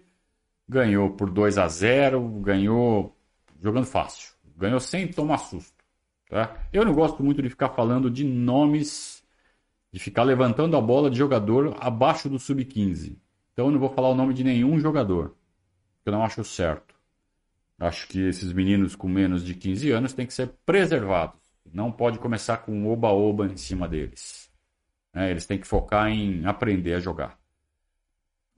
ganhou 0.71 1.09
por 1.09 1.29
2 1.29 1.57
a 1.57 1.67
0 1.67 2.39
ganhou 2.39 3.13
jogando 3.59 3.85
fácil. 3.85 4.31
Ganhou 4.55 4.79
sem 4.79 5.05
tomar 5.05 5.37
susto. 5.37 5.83
Tá? 6.29 6.55
Eu 6.71 6.85
não 6.85 6.93
gosto 6.93 7.21
muito 7.21 7.41
de 7.41 7.49
ficar 7.49 7.69
falando 7.69 8.09
de 8.09 8.23
nomes, 8.23 9.21
de 9.91 9.99
ficar 9.99 10.23
levantando 10.23 10.77
a 10.77 10.81
bola 10.81 11.11
de 11.11 11.17
jogador 11.17 11.75
abaixo 11.77 12.29
do 12.29 12.39
sub-15. 12.39 13.17
Então 13.51 13.65
eu 13.65 13.71
não 13.71 13.79
vou 13.79 13.89
falar 13.89 14.09
o 14.09 14.15
nome 14.15 14.33
de 14.33 14.45
nenhum 14.45 14.79
jogador, 14.79 15.35
que 16.01 16.07
eu 16.07 16.13
não 16.13 16.23
acho 16.23 16.41
certo. 16.45 16.95
Acho 17.77 18.07
que 18.07 18.21
esses 18.21 18.53
meninos 18.53 18.95
com 18.95 19.09
menos 19.09 19.43
de 19.43 19.53
15 19.53 19.91
anos 19.91 20.13
têm 20.13 20.25
que 20.25 20.33
ser 20.33 20.53
preservados. 20.65 21.41
Não 21.73 21.91
pode 21.91 22.17
começar 22.17 22.57
com 22.57 22.87
oba-oba 22.87 23.45
em 23.45 23.57
cima 23.57 23.89
deles. 23.89 24.49
É, 25.13 25.29
eles 25.29 25.45
têm 25.45 25.59
que 25.59 25.67
focar 25.67 26.07
em 26.07 26.45
aprender 26.45 26.93
a 26.93 26.99
jogar. 26.99 27.40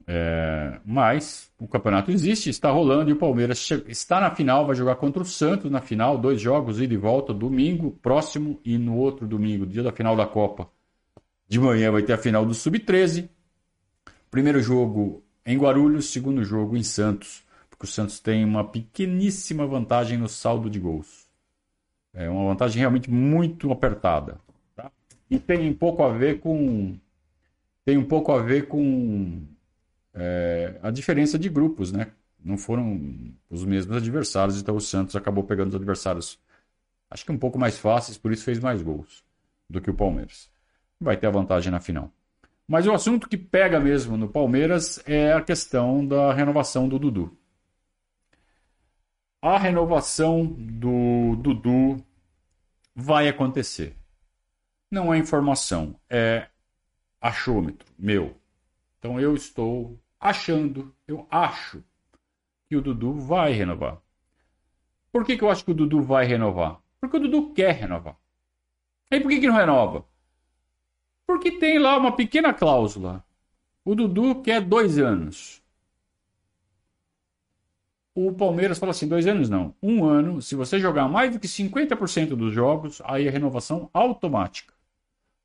É, 0.06 0.80
mas 0.84 1.50
o 1.58 1.66
campeonato 1.66 2.10
existe, 2.10 2.50
está 2.50 2.70
rolando 2.70 3.08
e 3.08 3.14
o 3.14 3.16
Palmeiras 3.16 3.70
está 3.88 4.20
na 4.20 4.34
final, 4.34 4.66
vai 4.66 4.76
jogar 4.76 4.96
contra 4.96 5.22
o 5.22 5.24
Santos 5.24 5.70
na 5.70 5.80
final, 5.80 6.18
dois 6.18 6.40
jogos, 6.40 6.80
ida 6.80 6.92
e 6.92 6.96
volta, 6.96 7.32
domingo 7.32 7.92
próximo 8.02 8.60
e 8.64 8.76
no 8.76 8.96
outro 8.96 9.26
domingo, 9.26 9.66
dia 9.66 9.82
da 9.82 9.92
final 9.92 10.14
da 10.14 10.26
Copa. 10.26 10.68
De 11.48 11.58
manhã 11.58 11.90
vai 11.90 12.02
ter 12.02 12.12
a 12.12 12.18
final 12.18 12.44
do 12.44 12.54
Sub-13. 12.54 13.28
Primeiro 14.30 14.60
jogo 14.60 15.22
em 15.46 15.56
Guarulhos, 15.56 16.06
segundo 16.10 16.44
jogo 16.44 16.76
em 16.76 16.82
Santos, 16.82 17.42
porque 17.70 17.84
o 17.84 17.88
Santos 17.88 18.20
tem 18.20 18.44
uma 18.44 18.64
pequeníssima 18.64 19.66
vantagem 19.66 20.18
no 20.18 20.28
saldo 20.28 20.68
de 20.68 20.78
gols. 20.78 21.28
É 22.12 22.28
uma 22.28 22.48
vantagem 22.48 22.78
realmente 22.78 23.10
muito 23.10 23.70
apertada. 23.72 24.38
Tá? 24.76 24.90
E 25.30 25.38
tem 25.38 25.68
um 25.68 25.74
pouco 25.74 26.02
a 26.02 26.10
ver 26.10 26.40
com. 26.40 26.96
Tem 27.84 27.98
um 27.98 28.04
pouco 28.04 28.32
a 28.32 28.40
ver 28.40 28.68
com 28.68 29.42
é, 30.14 30.78
a 30.82 30.90
diferença 30.90 31.38
de 31.38 31.48
grupos, 31.48 31.92
né? 31.92 32.12
Não 32.42 32.56
foram 32.56 33.34
os 33.50 33.64
mesmos 33.64 33.96
adversários, 33.96 34.60
então 34.60 34.76
o 34.76 34.80
Santos 34.80 35.16
acabou 35.16 35.44
pegando 35.44 35.70
os 35.70 35.74
adversários, 35.74 36.38
acho 37.10 37.24
que 37.24 37.32
um 37.32 37.38
pouco 37.38 37.58
mais 37.58 37.78
fáceis, 37.78 38.18
por 38.18 38.32
isso 38.32 38.44
fez 38.44 38.60
mais 38.60 38.82
gols 38.82 39.24
do 39.68 39.80
que 39.80 39.90
o 39.90 39.94
Palmeiras. 39.94 40.50
Vai 41.00 41.16
ter 41.16 41.26
a 41.26 41.30
vantagem 41.30 41.72
na 41.72 41.80
final. 41.80 42.12
Mas 42.66 42.86
o 42.86 42.92
assunto 42.92 43.28
que 43.28 43.36
pega 43.36 43.80
mesmo 43.80 44.16
no 44.16 44.28
Palmeiras 44.28 45.02
é 45.06 45.32
a 45.32 45.42
questão 45.42 46.06
da 46.06 46.32
renovação 46.32 46.88
do 46.88 46.98
Dudu. 46.98 47.36
A 49.42 49.58
renovação 49.58 50.46
do 50.46 51.36
Dudu 51.36 52.02
vai 52.94 53.28
acontecer. 53.28 53.94
Não 54.90 55.12
é 55.12 55.18
informação, 55.18 55.98
é 56.08 56.46
achômetro 57.20 57.86
meu. 57.98 58.36
Então 58.98 59.20
eu 59.20 59.34
estou 59.34 59.98
achando, 60.24 60.96
eu 61.06 61.26
acho 61.30 61.84
que 62.66 62.74
o 62.74 62.80
Dudu 62.80 63.12
vai 63.12 63.52
renovar. 63.52 64.00
Por 65.12 65.22
que, 65.22 65.36
que 65.36 65.44
eu 65.44 65.50
acho 65.50 65.62
que 65.62 65.70
o 65.70 65.74
Dudu 65.74 66.02
vai 66.02 66.24
renovar? 66.24 66.80
Porque 66.98 67.18
o 67.18 67.20
Dudu 67.20 67.52
quer 67.52 67.72
renovar. 67.72 68.16
E 69.10 69.20
por 69.20 69.28
que, 69.28 69.38
que 69.38 69.46
não 69.46 69.54
renova? 69.54 70.02
Porque 71.26 71.52
tem 71.52 71.78
lá 71.78 71.98
uma 71.98 72.16
pequena 72.16 72.54
cláusula. 72.54 73.22
O 73.84 73.94
Dudu 73.94 74.40
quer 74.40 74.62
dois 74.62 74.98
anos. 74.98 75.62
O 78.14 78.32
Palmeiras 78.32 78.78
fala 78.78 78.92
assim: 78.92 79.06
dois 79.06 79.26
anos 79.26 79.50
não. 79.50 79.74
Um 79.82 80.04
ano, 80.04 80.40
se 80.40 80.54
você 80.54 80.78
jogar 80.78 81.06
mais 81.06 81.32
do 81.32 81.38
que 81.38 81.46
50% 81.46 82.34
dos 82.34 82.52
jogos, 82.52 83.02
aí 83.04 83.26
é 83.26 83.30
renovação 83.30 83.90
automática 83.92 84.73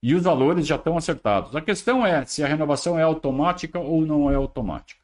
e 0.02 0.16
os 0.16 0.24
valores 0.24 0.66
já 0.66 0.76
estão 0.76 0.98
acertados. 0.98 1.56
A 1.56 1.62
questão 1.62 2.06
é 2.06 2.26
se 2.26 2.44
a 2.44 2.48
renovação 2.48 2.98
é 2.98 3.04
automática 3.04 3.80
ou 3.80 4.06
não 4.06 4.32
é 4.32 4.36
automática. 4.36 5.02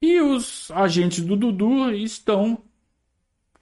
E 0.00 0.20
os 0.20 0.70
agentes 0.72 1.24
do 1.24 1.36
Dudu 1.36 1.90
estão 1.92 2.58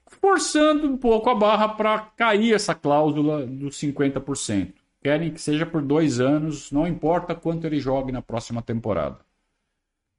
forçando 0.07 0.87
um 0.87 0.97
pouco 0.97 1.30
a 1.30 1.35
barra 1.35 1.69
para 1.69 1.99
cair 1.99 2.54
essa 2.54 2.75
cláusula 2.75 3.47
dos 3.47 3.76
50%. 3.78 4.75
Querem 5.02 5.33
que 5.33 5.41
seja 5.41 5.65
por 5.65 5.83
dois 5.83 6.21
anos, 6.21 6.71
não 6.73 6.87
importa 6.87 7.35
quanto 7.35 7.67
ele 7.67 7.78
jogue 7.78 8.13
na 8.13 8.21
próxima 8.21 8.61
temporada. 8.61 9.19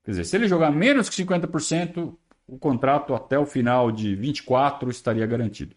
Quer 0.03 0.11
dizer, 0.11 0.25
se 0.25 0.35
ele 0.35 0.47
jogar 0.47 0.71
menos 0.71 1.09
que 1.09 1.23
50%, 1.23 2.15
o 2.47 2.57
contrato 2.57 3.13
até 3.13 3.37
o 3.37 3.45
final 3.45 3.91
de 3.91 4.15
24 4.15 4.89
estaria 4.89 5.25
garantido. 5.25 5.75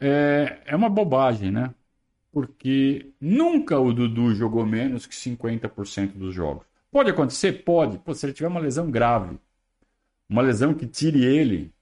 É, 0.00 0.60
é 0.66 0.76
uma 0.76 0.88
bobagem, 0.88 1.50
né? 1.50 1.72
Porque 2.36 3.14
nunca 3.18 3.80
o 3.80 3.94
Dudu 3.94 4.34
jogou 4.34 4.66
menos 4.66 5.06
que 5.06 5.14
50% 5.14 6.18
dos 6.18 6.34
jogos. 6.34 6.66
Pode 6.90 7.10
acontecer? 7.10 7.64
Pode. 7.64 7.96
Pô, 7.96 8.14
se 8.14 8.26
ele 8.26 8.34
tiver 8.34 8.48
uma 8.48 8.60
lesão 8.60 8.90
grave, 8.90 9.38
uma 10.28 10.42
lesão 10.42 10.74
que 10.74 10.86
tire 10.86 11.24
ele, 11.24 11.72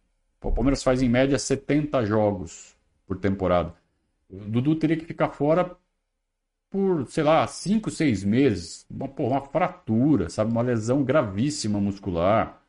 o 0.41 0.53
Palmeiras 0.53 0.81
faz 0.81 1.03
em 1.03 1.09
média 1.09 1.41
70 1.41 2.07
jogos 2.07 2.77
por 3.05 3.19
temporada. 3.19 3.75
O 4.31 4.37
Dudu 4.49 4.77
teria 4.77 4.97
que 4.97 5.05
ficar 5.05 5.31
fora 5.31 5.77
por, 6.71 7.05
sei 7.09 7.25
lá, 7.25 7.45
5, 7.49 7.91
6 7.91 8.23
meses. 8.23 8.87
Uma, 8.89 9.09
pô, 9.09 9.27
uma 9.27 9.41
fratura, 9.41 10.29
sabe? 10.31 10.53
Uma 10.53 10.63
lesão 10.63 11.03
gravíssima 11.03 11.81
muscular. 11.81 12.63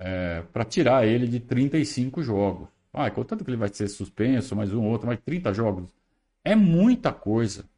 É, 0.00 0.42
para 0.52 0.64
tirar 0.64 1.06
ele 1.06 1.28
de 1.28 1.38
35 1.38 2.24
jogos. 2.24 2.68
Ah, 2.92 3.08
contanto 3.08 3.44
que 3.44 3.50
ele 3.50 3.56
vai 3.56 3.68
ser 3.68 3.86
suspenso, 3.86 4.56
mais 4.56 4.72
um 4.72 4.84
outro, 4.84 5.06
mais 5.06 5.20
30 5.20 5.54
jogos. 5.54 5.97
É 6.44 6.54
muita 6.54 7.12
coisa. 7.12 7.68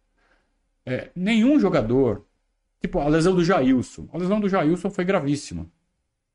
É, 0.87 1.11
nenhum 1.15 1.59
jogador. 1.59 2.25
Tipo, 2.81 3.01
a 3.01 3.09
lesão 3.09 3.35
do 3.35 3.45
Jailson. 3.45 4.09
A 4.13 4.19
lesão 4.19 4.41
do 4.41 4.49
Jailson 4.49 4.91
foi 4.91 5.05
gravíssima. 5.05 5.67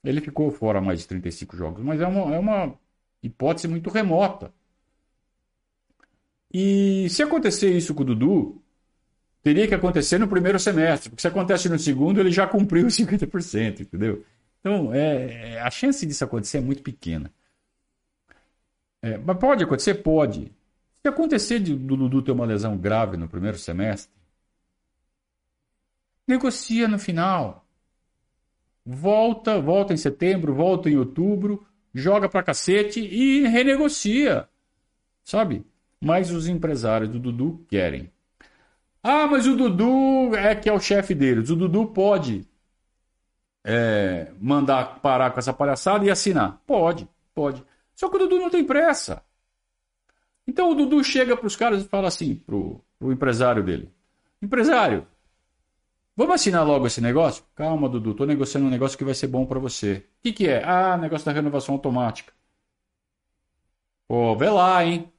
Ele 0.04 0.22
ficou 0.22 0.52
fora 0.52 0.80
mais 0.80 1.00
de 1.00 1.08
35 1.08 1.58
jogos, 1.58 1.84
mas 1.84 2.00
é 2.00 2.08
uma, 2.08 2.36
é 2.36 2.40
uma 2.40 2.78
hipótese 3.24 3.68
muito 3.68 3.90
remota. 3.90 4.54
E 6.54 7.08
se 7.10 7.24
acontecer 7.24 7.76
isso 7.76 7.94
com 7.94 8.04
o 8.04 8.06
Dudu, 8.06 8.62
teria 9.42 9.68
que 9.68 9.76
acontecer 9.76 10.18
no 10.18 10.28
primeiro 10.28 10.60
semestre, 10.60 11.10
porque 11.10 11.22
se 11.22 11.28
acontece 11.28 11.70
no 11.70 11.78
segundo, 11.78 12.20
ele 12.20 12.32
já 12.32 12.48
cumpriu 12.48 12.88
50%, 12.88 13.82
entendeu? 13.82 14.24
Então, 14.60 14.94
é, 14.94 15.54
é, 15.56 15.62
a 15.62 15.70
chance 15.70 16.06
disso 16.06 16.24
acontecer 16.24 16.60
é 16.60 16.62
muito 16.62 16.82
pequena. 16.82 17.32
É, 19.02 19.18
mas 19.18 19.38
pode 19.38 19.64
acontecer? 19.64 19.96
Pode. 19.96 20.52
Se 21.06 21.10
acontecer 21.10 21.60
de, 21.60 21.76
do 21.76 21.96
Dudu 21.96 22.24
ter 22.24 22.32
uma 22.32 22.48
lesão 22.48 22.76
grave 22.76 23.15
no 23.15 23.30
primeiro 23.30 23.60
semestre, 23.60 24.12
negocia 26.28 26.88
no 26.88 26.98
final. 26.98 27.63
Volta, 28.84 29.62
volta 29.62 29.94
em 29.94 29.98
setembro, 29.98 30.56
volta 30.56 30.89
em 30.89 30.98
outubro, 30.98 31.63
joga 31.94 32.28
pra 32.28 32.41
cacete 32.41 33.02
e 33.02 33.46
renegocia. 33.46 34.50
Sabe? 35.24 35.63
Mas 36.02 36.32
os 36.32 36.48
empresários 36.48 37.12
do 37.12 37.20
Dudu 37.20 37.63
querem. 37.70 38.12
Ah, 39.04 39.28
mas 39.28 39.46
o 39.46 39.56
Dudu 39.56 40.36
é 40.36 40.56
que 40.56 40.68
é 40.68 40.74
o 40.74 40.80
chefe 40.80 41.13
deles. 41.13 41.52
O 41.52 41.56
Dudu 41.56 41.86
pode 41.86 42.48
é, 43.63 44.32
mandar 44.41 45.02
parar 45.02 45.30
com 45.30 45.38
essa 45.38 45.54
palhaçada 45.54 46.04
e 46.04 46.10
assinar. 46.10 46.63
Pode, 46.65 47.08
pode. 47.36 47.63
Só 47.94 48.10
que 48.10 48.15
o 48.15 48.20
Dudu 48.20 48.39
não 48.39 48.50
tem 48.50 48.63
pressa. 48.65 49.24
Então 50.48 50.72
o 50.72 50.76
Dudu 50.76 51.04
chega 51.04 51.36
para 51.36 51.48
os 51.48 51.56
caras 51.56 51.84
e 51.84 51.88
fala 51.88 52.08
assim 52.08 52.36
pro, 52.36 52.84
pro 53.00 53.12
empresário 53.12 53.64
dele: 53.64 53.92
Empresário, 54.42 55.08
vamos 56.16 56.36
assinar 56.36 56.66
logo 56.66 56.86
esse 56.88 57.02
negócio? 57.02 57.44
Calma, 57.56 57.90
Dudu, 57.90 58.12
estou 58.12 58.28
negociando 58.28 58.68
um 58.68 58.72
negócio 58.72 58.98
que 58.98 59.04
vai 59.04 59.14
ser 59.14 59.28
bom 59.28 59.46
para 59.46 59.60
você. 59.60 60.06
O 60.20 60.24
que, 60.24 60.34
que 60.34 60.48
é? 60.48 60.64
Ah, 60.64 60.98
negócio 60.98 61.26
da 61.26 61.32
renovação 61.32 61.76
automática. 61.76 62.34
Pô, 64.08 64.36
vê 64.36 64.50
lá, 64.50 64.86
hein? 64.86 65.12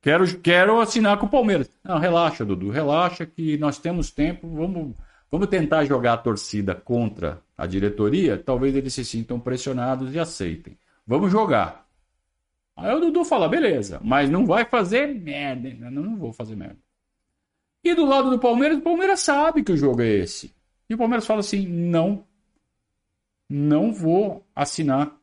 Quero, 0.00 0.38
quero 0.38 0.80
assinar 0.80 1.18
com 1.18 1.26
o 1.26 1.28
Palmeiras. 1.28 1.68
Não, 1.82 1.98
relaxa, 1.98 2.44
Dudu, 2.44 2.70
relaxa 2.70 3.26
que 3.26 3.58
nós 3.58 3.78
temos 3.78 4.10
tempo. 4.10 4.48
Vamos, 4.48 4.96
vamos 5.28 5.48
tentar 5.48 5.84
jogar 5.84 6.12
a 6.12 6.18
torcida 6.18 6.76
contra 6.76 7.42
a 7.58 7.66
diretoria. 7.66 8.38
Talvez 8.38 8.76
eles 8.76 8.94
se 8.94 9.04
sintam 9.04 9.40
pressionados 9.40 10.14
e 10.14 10.18
aceitem. 10.20 10.78
Vamos 11.04 11.32
jogar. 11.32 11.85
Aí 12.76 12.94
o 12.94 13.00
Dudu 13.00 13.24
fala, 13.24 13.48
beleza, 13.48 13.98
mas 14.04 14.28
não 14.28 14.44
vai 14.44 14.66
fazer 14.66 15.06
merda. 15.06 15.90
Não, 15.90 16.02
não 16.02 16.16
vou 16.16 16.32
fazer 16.32 16.54
merda. 16.54 16.78
E 17.82 17.94
do 17.94 18.04
lado 18.04 18.30
do 18.30 18.38
Palmeiras, 18.38 18.78
o 18.78 18.82
Palmeiras 18.82 19.20
sabe 19.20 19.62
que 19.62 19.72
o 19.72 19.76
jogo 19.76 20.02
é 20.02 20.08
esse. 20.08 20.54
E 20.88 20.94
o 20.94 20.98
Palmeiras 20.98 21.26
fala 21.26 21.40
assim: 21.40 21.66
não, 21.66 22.26
não 23.48 23.92
vou 23.92 24.44
assinar 24.54 25.16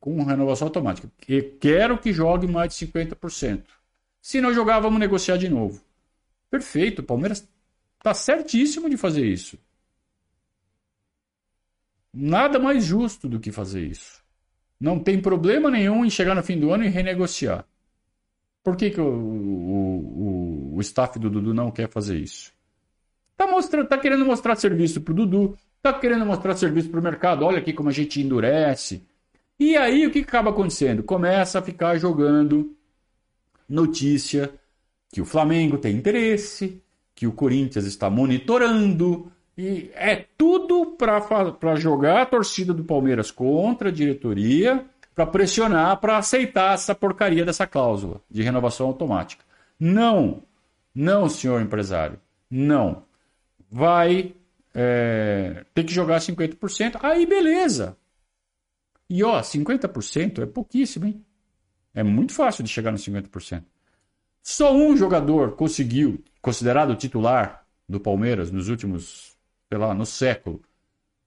com 0.00 0.22
renovação 0.22 0.68
automática. 0.68 1.10
Quero 1.60 1.98
que 1.98 2.12
jogue 2.12 2.46
mais 2.46 2.74
de 2.74 2.86
50%. 2.86 3.62
Se 4.20 4.40
não 4.40 4.54
jogar, 4.54 4.80
vamos 4.80 4.98
negociar 4.98 5.36
de 5.36 5.48
novo. 5.48 5.82
Perfeito, 6.50 7.00
o 7.00 7.04
Palmeiras 7.04 7.46
está 7.98 8.14
certíssimo 8.14 8.88
de 8.88 8.96
fazer 8.96 9.26
isso. 9.26 9.58
Nada 12.12 12.58
mais 12.58 12.84
justo 12.84 13.28
do 13.28 13.38
que 13.38 13.52
fazer 13.52 13.86
isso. 13.86 14.24
Não 14.80 14.98
tem 14.98 15.20
problema 15.20 15.70
nenhum 15.70 16.04
em 16.04 16.10
chegar 16.10 16.34
no 16.34 16.42
fim 16.42 16.58
do 16.58 16.72
ano 16.72 16.84
e 16.84 16.88
renegociar. 16.88 17.64
Por 18.62 18.76
que, 18.76 18.90
que 18.90 19.00
o, 19.00 19.04
o, 19.04 20.72
o, 20.72 20.76
o 20.76 20.80
staff 20.80 21.18
do 21.18 21.30
Dudu 21.30 21.54
não 21.54 21.70
quer 21.70 21.88
fazer 21.88 22.18
isso? 22.18 22.52
Tá, 23.36 23.46
mostrando, 23.46 23.88
tá 23.88 23.98
querendo 23.98 24.24
mostrar 24.24 24.56
serviço 24.56 25.00
pro 25.00 25.14
Dudu, 25.14 25.56
Está 25.78 25.92
querendo 25.92 26.26
mostrar 26.26 26.56
serviço 26.56 26.90
para 26.90 26.98
o 26.98 27.02
mercado. 27.02 27.44
Olha 27.44 27.58
aqui 27.58 27.72
como 27.72 27.88
a 27.88 27.92
gente 27.92 28.20
endurece. 28.20 29.02
E 29.58 29.76
aí 29.76 30.06
o 30.06 30.10
que 30.10 30.20
acaba 30.20 30.50
acontecendo? 30.50 31.04
Começa 31.04 31.60
a 31.60 31.62
ficar 31.62 31.96
jogando 31.98 32.76
notícia 33.68 34.52
que 35.12 35.20
o 35.20 35.24
Flamengo 35.24 35.78
tem 35.78 35.96
interesse, 35.96 36.82
que 37.14 37.26
o 37.28 37.32
Corinthians 37.32 37.84
está 37.84 38.10
monitorando. 38.10 39.30
E 39.58 39.90
é 39.94 40.24
tudo 40.38 40.86
para 40.96 41.74
jogar 41.74 42.22
a 42.22 42.26
torcida 42.26 42.72
do 42.72 42.84
Palmeiras 42.84 43.32
contra 43.32 43.88
a 43.88 43.92
diretoria, 43.92 44.86
para 45.16 45.26
pressionar, 45.26 45.96
para 45.96 46.16
aceitar 46.16 46.74
essa 46.74 46.94
porcaria 46.94 47.44
dessa 47.44 47.66
cláusula 47.66 48.20
de 48.30 48.40
renovação 48.40 48.86
automática. 48.86 49.44
Não, 49.80 50.44
não, 50.94 51.28
senhor 51.28 51.60
empresário, 51.60 52.20
não. 52.48 53.02
Vai 53.68 54.32
é, 54.72 55.64
ter 55.74 55.82
que 55.82 55.92
jogar 55.92 56.20
50%. 56.20 57.00
Aí 57.02 57.26
beleza. 57.26 57.96
E 59.10 59.24
ó, 59.24 59.40
50% 59.40 60.42
é 60.42 60.46
pouquíssimo, 60.46 61.06
hein? 61.06 61.24
É 61.92 62.04
muito 62.04 62.32
fácil 62.32 62.62
de 62.62 62.70
chegar 62.70 62.92
nos 62.92 63.04
50%. 63.04 63.64
Só 64.40 64.72
um 64.72 64.96
jogador 64.96 65.56
conseguiu, 65.56 66.22
considerado 66.40 66.94
titular 66.94 67.66
do 67.88 67.98
Palmeiras 67.98 68.52
nos 68.52 68.68
últimos, 68.68 69.36
sei 69.68 69.78
lá, 69.78 69.94
no 69.94 70.06
século, 70.06 70.62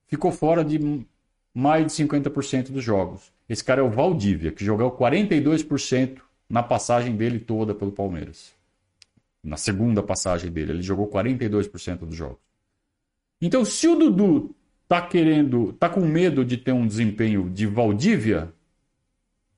ficou 0.08 0.32
fora 0.32 0.64
de 0.64 1.06
mais 1.54 1.86
de 1.86 2.04
50% 2.04 2.72
dos 2.72 2.84
jogos. 2.84 3.32
Esse 3.48 3.64
cara 3.64 3.82
é 3.82 3.84
o 3.84 3.90
Valdívia, 3.90 4.52
que 4.52 4.64
jogou 4.64 4.92
42% 4.92 6.22
na 6.50 6.64
passagem 6.64 7.16
dele 7.16 7.40
toda 7.40 7.74
pelo 7.74 7.92
Palmeiras. 7.92 8.54
Na 9.44 9.58
segunda 9.58 10.02
passagem 10.04 10.52
dele, 10.52 10.74
ele 10.74 10.82
jogou 10.82 11.08
42% 11.08 12.00
dos 12.00 12.16
jogos. 12.16 12.40
Então, 13.42 13.66
se 13.66 13.88
o 13.88 13.96
Dudu 13.96 14.56
tá 14.88 15.02
querendo, 15.02 15.74
tá 15.74 15.90
com 15.90 16.02
medo 16.02 16.46
de 16.46 16.58
ter 16.58 16.72
um 16.72 16.86
desempenho 16.86 17.50
de 17.50 17.66
Valdívia 17.66 18.54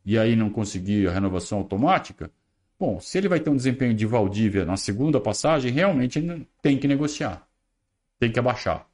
e 0.06 0.18
aí 0.18 0.36
não 0.36 0.50
conseguir 0.50 1.08
a 1.08 1.12
renovação 1.12 1.58
automática, 1.60 2.32
bom, 2.80 3.00
se 3.00 3.18
ele 3.18 3.28
vai 3.28 3.40
ter 3.40 3.50
um 3.50 3.56
desempenho 3.56 3.94
de 3.94 4.06
Valdívia 4.06 4.66
na 4.66 4.78
segunda 4.78 5.20
passagem, 5.20 5.72
realmente 5.72 6.48
tem 6.62 6.78
que 6.78 6.88
negociar. 6.88 7.48
Tem 8.24 8.32
que 8.32 8.40
abaixar. 8.40 8.90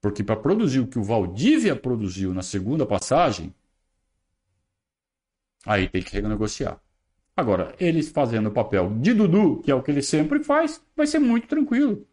Porque 0.00 0.22
para 0.22 0.36
produzir 0.36 0.78
o 0.78 0.86
que 0.86 0.96
o 0.96 1.02
Valdívia 1.02 1.74
produziu 1.74 2.32
na 2.32 2.40
segunda 2.40 2.86
passagem, 2.86 3.52
aí 5.66 5.88
tem 5.88 6.00
que 6.00 6.12
renegociar. 6.12 6.80
Agora, 7.36 7.74
ele 7.80 8.00
fazendo 8.00 8.48
o 8.48 8.52
papel 8.52 8.96
de 9.00 9.12
Dudu, 9.12 9.60
que 9.60 9.72
é 9.72 9.74
o 9.74 9.82
que 9.82 9.90
ele 9.90 10.02
sempre 10.02 10.44
faz, 10.44 10.80
vai 10.94 11.04
ser 11.04 11.18
muito 11.18 11.48
tranquilo. 11.48 12.06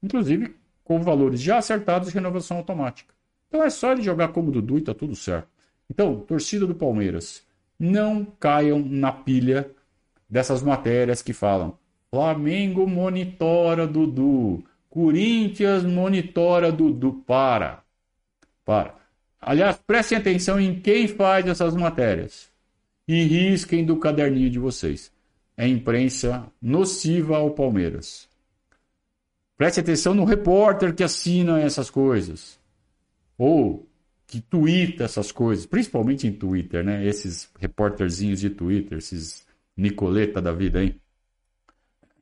Inclusive 0.00 0.54
com 0.84 1.02
valores 1.02 1.42
já 1.42 1.58
acertados 1.58 2.06
de 2.06 2.14
renovação 2.14 2.58
automática. 2.58 3.12
Então 3.48 3.60
é 3.60 3.70
só 3.70 3.90
ele 3.90 4.02
jogar 4.02 4.28
como 4.28 4.52
Dudu 4.52 4.78
e 4.78 4.82
tá 4.82 4.94
tudo 4.94 5.16
certo. 5.16 5.48
Então, 5.90 6.20
torcida 6.20 6.64
do 6.64 6.76
Palmeiras, 6.76 7.44
não 7.76 8.24
caiam 8.24 8.78
na 8.78 9.10
pilha 9.10 9.68
dessas 10.30 10.62
matérias 10.62 11.22
que 11.22 11.32
falam 11.32 11.76
Flamengo 12.14 12.86
monitora 12.86 13.86
Dudu, 13.86 14.62
Corinthians 14.90 15.82
monitora 15.82 16.70
Dudu. 16.70 17.24
Para. 17.26 17.82
Para. 18.66 18.96
Aliás, 19.40 19.80
prestem 19.86 20.18
atenção 20.18 20.60
em 20.60 20.78
quem 20.78 21.08
faz 21.08 21.46
essas 21.46 21.74
matérias. 21.74 22.50
E 23.08 23.22
risquem 23.24 23.82
do 23.84 23.96
caderninho 23.96 24.50
de 24.50 24.58
vocês. 24.58 25.10
É 25.56 25.66
imprensa 25.66 26.46
nociva 26.60 27.38
ao 27.38 27.52
Palmeiras. 27.52 28.28
Preste 29.56 29.80
atenção 29.80 30.14
no 30.14 30.24
repórter 30.24 30.94
que 30.94 31.02
assina 31.02 31.60
essas 31.60 31.88
coisas. 31.88 32.60
Ou 33.38 33.88
que 34.26 34.38
twitta 34.40 35.04
essas 35.04 35.32
coisas, 35.32 35.64
principalmente 35.64 36.26
em 36.26 36.32
Twitter, 36.32 36.84
né? 36.84 37.06
Esses 37.06 37.50
repórterzinhos 37.58 38.40
de 38.40 38.50
Twitter, 38.50 38.98
esses 38.98 39.46
Nicoleta 39.74 40.40
da 40.40 40.52
vida, 40.52 40.84
hein? 40.84 41.01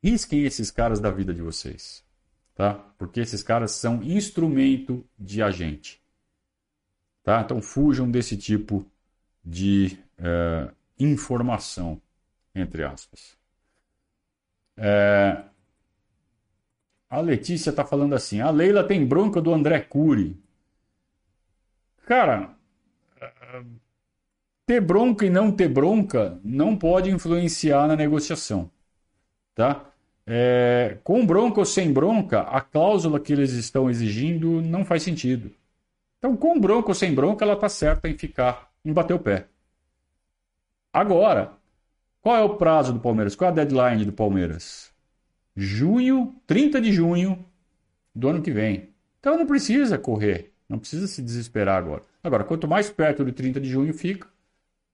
Risquem 0.03 0.45
esses 0.45 0.71
caras 0.71 1.01
da 1.01 1.11
vida 1.11 1.33
de 1.35 1.43
vocês 1.43 2.05
tá? 2.61 2.75
Porque 2.99 3.21
esses 3.21 3.43
caras 3.43 3.71
são 3.71 4.03
instrumento 4.03 5.03
de 5.19 5.43
agente, 5.43 5.99
tá? 7.23 7.41
Então 7.41 7.63
fujam 7.63 8.11
desse 8.11 8.37
tipo 8.37 8.85
de 9.43 9.99
é, 10.19 10.71
informação, 10.99 11.99
entre 12.55 12.85
aspas. 12.85 13.39
É, 14.77 15.43
a 17.09 17.19
Letícia 17.23 17.71
está 17.71 17.83
falando 17.83 18.15
assim: 18.15 18.43
a 18.43 18.51
Leila 18.51 18.85
tem 18.85 19.07
bronca 19.07 19.41
do 19.41 19.55
André 19.55 19.81
Cury. 19.81 20.39
Cara, 22.05 22.55
ter 24.67 24.83
bronca 24.83 25.25
e 25.25 25.31
não 25.31 25.51
ter 25.51 25.69
bronca 25.69 26.39
não 26.45 26.77
pode 26.77 27.11
influenciar 27.11 27.89
na 27.89 27.97
negociação, 27.97 28.71
tá? 29.55 29.90
É, 30.33 30.97
com 31.03 31.27
bronca 31.27 31.59
ou 31.59 31.65
sem 31.67 31.93
bronca, 31.93 32.43
a 32.43 32.61
cláusula 32.61 33.19
que 33.19 33.33
eles 33.33 33.51
estão 33.53 33.91
exigindo 33.91 34.63
não 34.63 34.85
faz 34.85 35.03
sentido. 35.03 35.51
Então, 36.19 36.37
com 36.37 36.61
bronca 36.61 36.91
ou 36.91 36.95
sem 36.95 37.13
bronca, 37.13 37.45
ela 37.45 37.55
está 37.55 37.69
certa 37.69 38.09
em 38.09 38.17
ficar, 38.17 38.71
em 38.85 38.93
bater 38.93 39.13
o 39.13 39.19
pé. 39.19 39.49
Agora, 40.93 41.53
qual 42.23 42.37
é 42.37 42.43
o 42.43 42.57
prazo 42.57 42.93
do 42.93 43.01
Palmeiras? 43.01 43.35
Qual 43.35 43.49
é 43.49 43.53
a 43.53 43.55
deadline 43.57 44.05
do 44.05 44.13
Palmeiras? 44.13 44.93
Junho, 45.57 46.33
30 46.47 46.81
de 46.81 46.93
junho 46.93 47.45
do 48.15 48.29
ano 48.29 48.41
que 48.41 48.53
vem. 48.53 48.91
Então 49.19 49.37
não 49.37 49.47
precisa 49.47 49.99
correr, 49.99 50.53
não 50.69 50.79
precisa 50.79 51.09
se 51.09 51.21
desesperar 51.23 51.77
agora. 51.79 52.05
Agora, 52.23 52.45
quanto 52.45 52.69
mais 52.69 52.89
perto 52.89 53.25
do 53.25 53.33
30 53.33 53.61
de 53.61 53.69
junho 53.69 53.93
fica, 53.93 54.29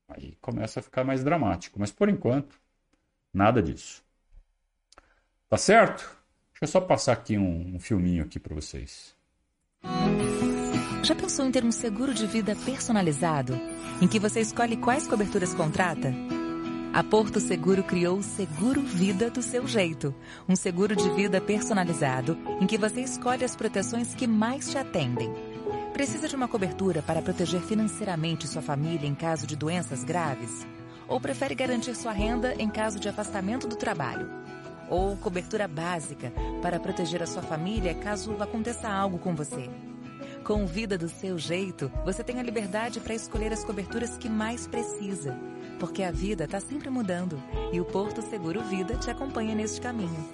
aí 0.09 0.35
começa 0.41 0.81
a 0.81 0.83
ficar 0.83 1.05
mais 1.05 1.23
dramático. 1.23 1.79
Mas 1.79 1.93
por 1.93 2.09
enquanto, 2.09 2.59
nada 3.35 3.63
disso. 3.63 4.06
Tá 5.49 5.57
certo? 5.57 6.03
Deixa 6.53 6.65
eu 6.65 6.69
só 6.69 6.81
passar 6.81 7.13
aqui 7.13 7.39
um, 7.39 7.77
um 7.77 7.79
filminho 7.79 8.25
aqui 8.25 8.41
para 8.41 8.55
vocês. 8.55 9.15
Já 11.05 11.15
pensou 11.15 11.47
em 11.47 11.53
ter 11.53 11.65
um 11.65 11.71
seguro 11.71 12.13
de 12.13 12.27
vida 12.27 12.57
personalizado, 12.65 13.55
em 14.03 14.09
que 14.09 14.19
você 14.19 14.41
escolhe 14.41 14.77
quais 14.77 15.07
coberturas 15.07 15.55
contrata? 15.55 16.13
A 16.93 17.05
Porto 17.05 17.39
Seguro 17.39 17.85
criou 17.85 18.19
o 18.19 18.23
Seguro 18.23 18.81
Vida 18.81 19.31
do 19.31 19.41
seu 19.41 19.69
jeito, 19.69 20.13
um 20.49 20.57
seguro 20.57 20.97
de 20.97 21.09
vida 21.11 21.41
personalizado 21.41 22.37
em 22.61 22.67
que 22.67 22.79
você 22.79 23.03
escolhe 23.03 23.45
as 23.45 23.55
proteções 23.55 24.15
que 24.15 24.27
mais 24.27 24.69
te 24.69 24.79
atendem. 24.79 25.33
Precisa 25.93 26.27
de 26.27 26.35
uma 26.35 26.49
cobertura 26.49 27.03
para 27.03 27.23
proteger 27.23 27.61
financeiramente 27.61 28.49
sua 28.49 28.63
família 28.63 29.07
em 29.07 29.15
caso 29.15 29.47
de 29.47 29.55
doenças 29.55 30.03
graves? 30.03 30.67
Ou 31.07 31.21
prefere 31.21 31.55
garantir 31.55 31.95
sua 31.95 32.13
renda 32.13 32.55
em 32.59 32.69
caso 32.69 32.99
de 32.99 33.09
afastamento 33.09 33.69
do 33.69 33.77
trabalho? 33.77 34.29
Ou 34.89 35.17
cobertura 35.17 35.67
básica 35.67 36.33
para 36.63 36.81
proteger 36.81 37.23
a 37.23 37.27
sua 37.27 37.43
família 37.43 37.95
caso 37.95 38.37
aconteça 38.41 38.89
algo 38.89 39.19
com 39.19 39.35
você. 39.35 39.69
Com 40.45 40.65
Vida 40.65 40.97
do 40.97 41.09
seu 41.09 41.37
jeito, 41.37 41.91
você 42.05 42.23
tem 42.23 42.39
a 42.39 42.43
liberdade 42.43 43.01
para 43.01 43.15
escolher 43.15 43.53
as 43.53 43.65
coberturas 43.65 44.17
que 44.17 44.29
mais 44.29 44.67
precisa, 44.67 45.37
porque 45.81 46.05
a 46.05 46.13
vida 46.13 46.45
está 46.45 46.61
sempre 46.61 46.89
mudando 46.89 47.43
e 47.73 47.81
o 47.81 47.85
Porto 47.85 48.23
Seguro 48.23 48.63
Vida 48.63 48.97
te 48.97 49.11
acompanha 49.11 49.55
neste 49.55 49.81
caminho. 49.81 50.25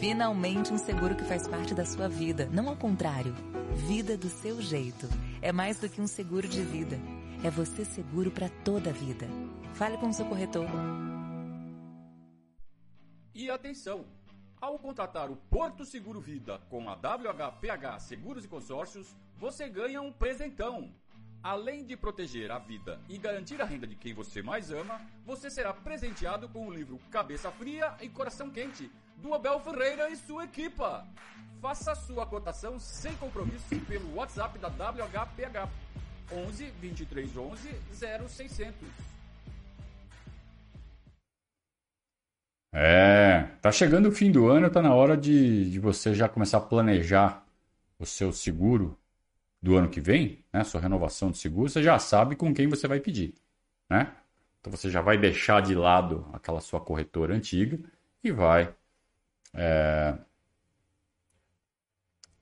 Finalmente 0.00 0.72
um 0.72 0.78
seguro 0.78 1.14
que 1.14 1.24
faz 1.24 1.46
parte 1.46 1.74
da 1.74 1.84
sua 1.84 2.08
vida, 2.08 2.48
não 2.52 2.68
ao 2.68 2.76
contrário. 2.76 3.34
Vida 3.86 4.16
do 4.16 4.28
seu 4.28 4.60
jeito. 4.60 5.08
É 5.40 5.52
mais 5.52 5.78
do 5.78 5.88
que 5.88 6.00
um 6.00 6.06
seguro 6.06 6.48
de 6.48 6.62
vida. 6.62 6.98
É 7.42 7.50
você 7.50 7.84
seguro 7.84 8.30
para 8.30 8.48
toda 8.64 8.90
a 8.90 8.92
vida. 8.92 9.26
Fale 9.74 9.96
com 9.98 10.08
o 10.08 10.12
seu 10.12 10.26
corretor. 10.26 10.66
E 13.40 13.50
atenção! 13.50 14.04
Ao 14.60 14.78
contratar 14.78 15.30
o 15.30 15.36
Porto 15.48 15.82
Seguro 15.86 16.20
Vida 16.20 16.60
com 16.68 16.90
a 16.90 16.92
WHPH 16.92 17.98
Seguros 18.00 18.44
e 18.44 18.48
Consórcios, 18.48 19.16
você 19.38 19.66
ganha 19.66 20.02
um 20.02 20.12
presentão. 20.12 20.92
Além 21.42 21.86
de 21.86 21.96
proteger 21.96 22.50
a 22.50 22.58
vida 22.58 23.00
e 23.08 23.16
garantir 23.16 23.58
a 23.62 23.64
renda 23.64 23.86
de 23.86 23.96
quem 23.96 24.12
você 24.12 24.42
mais 24.42 24.70
ama, 24.70 25.00
você 25.24 25.48
será 25.48 25.72
presenteado 25.72 26.50
com 26.50 26.66
o 26.66 26.70
livro 26.70 27.00
Cabeça 27.10 27.50
Fria 27.50 27.96
e 28.02 28.10
Coração 28.10 28.50
Quente, 28.50 28.92
do 29.16 29.32
Abel 29.32 29.58
Ferreira 29.60 30.10
e 30.10 30.16
sua 30.16 30.44
equipa. 30.44 31.08
Faça 31.62 31.94
sua 31.94 32.26
cotação 32.26 32.78
sem 32.78 33.16
compromisso 33.16 33.74
pelo 33.88 34.16
WhatsApp 34.16 34.58
da 34.58 34.68
WHPH 34.68 35.66
11 36.30 36.66
23 36.72 37.36
11 37.38 37.74
0600. 38.28 39.10
É, 42.72 43.09
tá 43.60 43.70
chegando 43.72 44.08
o 44.08 44.12
fim 44.12 44.30
do 44.30 44.48
ano, 44.48 44.70
tá 44.70 44.82
na 44.82 44.94
hora 44.94 45.16
de, 45.16 45.70
de 45.70 45.78
você 45.78 46.14
já 46.14 46.28
começar 46.28 46.58
a 46.58 46.62
planejar 46.62 47.44
o 47.98 48.06
seu 48.06 48.32
seguro 48.32 48.98
do 49.62 49.76
ano 49.76 49.88
que 49.88 50.00
vem, 50.00 50.44
né? 50.52 50.64
Sua 50.64 50.80
renovação 50.80 51.30
de 51.30 51.38
seguro, 51.38 51.68
você 51.68 51.82
já 51.82 51.98
sabe 51.98 52.36
com 52.36 52.54
quem 52.54 52.66
você 52.68 52.88
vai 52.88 53.00
pedir, 53.00 53.34
né? 53.88 54.14
Então 54.60 54.70
você 54.70 54.90
já 54.90 55.00
vai 55.00 55.18
deixar 55.18 55.60
de 55.62 55.74
lado 55.74 56.26
aquela 56.32 56.60
sua 56.60 56.80
corretora 56.80 57.34
antiga 57.34 57.78
e 58.22 58.30
vai 58.30 58.74
é, 59.54 60.16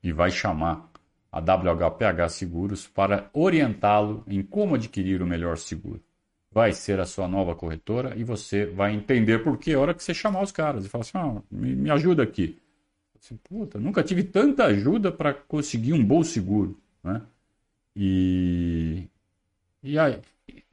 e 0.03 0.13
vai 0.13 0.31
chamar 0.31 0.91
a 1.31 1.41
WHPH 1.41 2.29
Seguros 2.31 2.87
para 2.87 3.29
orientá-lo 3.33 4.25
em 4.27 4.43
como 4.43 4.75
adquirir 4.75 5.23
o 5.23 5.27
melhor 5.27 5.59
seguro. 5.59 6.03
Vai 6.51 6.73
ser 6.73 6.99
a 6.99 7.07
sua 7.07 7.29
nova 7.29 7.55
corretora 7.55 8.15
e 8.17 8.25
você 8.25 8.67
vai 8.67 8.95
entender 8.95 9.41
por 9.41 9.59
que 9.59 9.75
a 9.75 9.81
hora 9.81 9.95
que 9.95 10.03
você 10.03 10.15
chamar 10.15 10.43
os 10.43 10.53
caras 10.53 10.85
e 10.85 10.89
falar 10.89 11.03
assim: 11.03 11.19
ah, 11.19 11.43
me, 11.51 11.75
me 11.77 11.91
ajuda 11.91 12.23
aqui. 12.23 12.59
Assim, 13.21 13.37
Puta, 13.37 13.79
nunca 13.79 14.03
tive 14.03 14.25
tanta 14.25 14.65
ajuda 14.65 15.13
para 15.13 15.35
conseguir 15.35 15.93
um 15.93 16.05
bom 16.05 16.23
seguro. 16.23 16.81
Né? 17.05 17.21
E, 17.95 19.05
e 19.83 19.99
aí, 19.99 20.21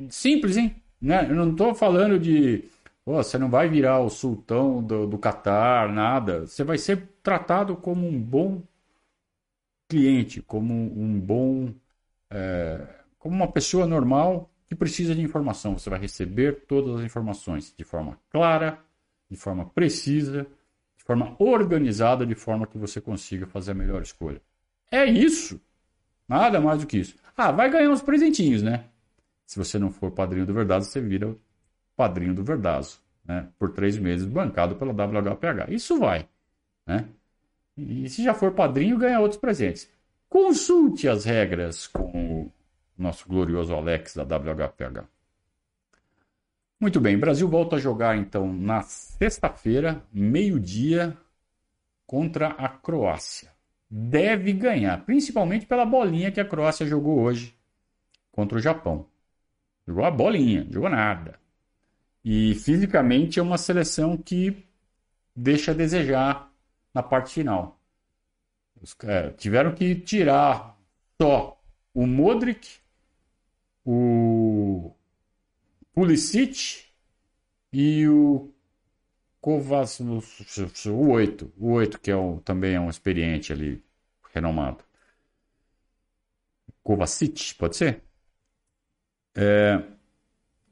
simples, 0.10 0.58
hein? 0.58 0.76
Né? 1.02 1.30
Eu 1.30 1.36
não 1.36 1.52
estou 1.52 1.76
falando 1.76 2.20
de 2.20 2.64
Pô, 3.06 3.18
você 3.22 3.38
não 3.38 3.50
vai 3.52 3.70
virar 3.70 4.00
o 4.00 4.10
sultão 4.10 4.82
do, 4.84 5.06
do 5.06 5.18
Catar, 5.20 5.90
nada. 5.94 6.48
Você 6.48 6.64
vai 6.64 6.78
ser 6.80 7.08
tratado 7.22 7.76
como 7.78 8.08
um 8.08 8.20
bom 8.20 8.64
cliente, 9.88 10.42
como 10.42 10.74
um 10.74 11.20
bom. 11.20 11.74
É, 12.32 12.88
como 13.20 13.36
uma 13.36 13.52
pessoa 13.52 13.86
normal 13.88 14.50
que 14.68 14.76
precisa 14.76 15.14
de 15.14 15.22
informação. 15.22 15.78
Você 15.78 15.90
vai 15.90 16.00
receber 16.00 16.66
todas 16.68 17.00
as 17.00 17.06
informações 17.06 17.74
de 17.78 17.84
forma 17.84 18.20
clara, 18.30 18.80
de 19.30 19.38
forma 19.38 19.66
precisa, 19.66 20.48
de 20.98 21.04
forma 21.04 21.36
organizada, 21.40 22.26
de 22.26 22.36
forma 22.36 22.66
que 22.66 22.78
você 22.78 23.00
consiga 23.00 23.46
fazer 23.46 23.72
a 23.72 23.76
melhor 23.76 24.02
escolha. 24.02 24.42
É 24.92 25.06
isso. 25.06 25.60
Nada 26.28 26.60
mais 26.60 26.82
do 26.82 26.88
que 26.88 26.98
isso. 26.98 27.16
Ah, 27.38 27.52
vai 27.52 27.70
ganhar 27.70 27.90
uns 27.90 28.02
presentinhos, 28.02 28.64
né? 28.64 28.86
Se 29.46 29.58
você 29.58 29.78
não 29.78 29.92
for 29.92 30.12
padrinho 30.12 30.46
do 30.46 30.54
Verdade, 30.54 30.86
você 30.86 31.00
vira 31.00 31.36
padrinho 31.96 32.34
do 32.34 32.44
Verdazo, 32.44 33.00
né? 33.24 33.48
Por 33.60 33.72
três 33.72 33.98
meses, 33.98 34.26
bancado 34.26 34.76
pela 34.76 34.92
WHPH. 34.92 35.70
Isso 35.70 36.00
vai, 36.00 36.28
né? 36.86 37.08
E 37.78 38.10
se 38.10 38.24
já 38.24 38.34
for 38.34 38.54
padrinho, 38.54 38.98
ganha 38.98 39.20
outros 39.20 39.40
presentes. 39.40 39.90
Consulte 40.30 41.08
as 41.08 41.26
regras 41.26 41.88
com 41.88 42.50
nosso 42.98 43.28
glorioso 43.28 43.74
Alex 43.74 44.16
da 44.16 44.24
WHPH. 44.24 45.08
Muito 46.80 47.00
bem, 47.00 47.18
Brasil 47.18 47.48
volta 47.48 47.78
a 47.78 47.80
jogar 47.80 48.18
então 48.18 48.52
na 48.52 48.82
sexta-feira, 48.82 50.04
meio-dia, 50.12 51.18
contra 52.06 52.50
a 52.50 52.70
Croácia. 52.70 53.52
Deve 53.90 54.52
ganhar, 54.54 55.06
principalmente 55.06 55.66
pela 55.66 55.86
bolinha 55.86 56.32
que 56.32 56.40
a 56.40 56.46
Croácia 56.46 56.86
jogou 56.86 57.20
hoje 57.20 57.56
contra 58.32 58.58
o 58.58 58.62
Japão. 58.62 59.08
Jogou 59.88 60.04
a 60.04 60.12
bolinha, 60.12 60.68
jogou 60.70 60.90
nada. 60.90 61.40
E 62.24 62.56
fisicamente 62.56 63.40
é 63.40 63.44
uma 63.44 63.58
seleção 63.58 64.18
que 64.18 64.66
deixa 65.36 65.72
a 65.72 65.76
desejar 65.76 66.52
na 66.94 67.04
parte 67.04 67.34
final. 67.34 67.80
Os, 68.82 68.96
é, 69.04 69.30
tiveram 69.32 69.74
que 69.74 69.96
tirar 69.96 70.78
só 71.22 71.62
o 71.94 72.06
Modric, 72.06 72.80
o 73.86 74.94
Pulisic 75.94 76.86
e 77.72 78.08
o 78.08 78.52
Kovac, 79.40 80.02
o 80.90 81.10
8, 81.12 81.54
o 81.58 81.72
8 81.74 82.00
que 82.00 82.12
é 82.12 82.16
também 82.44 82.76
é 82.76 82.80
um 82.80 82.90
experiente 82.90 83.54
ali, 83.54 83.84
renomado. 84.34 84.84
Kovacic, 86.84 87.56
pode 87.56 87.76
ser? 87.78 88.02
É, 89.36 89.84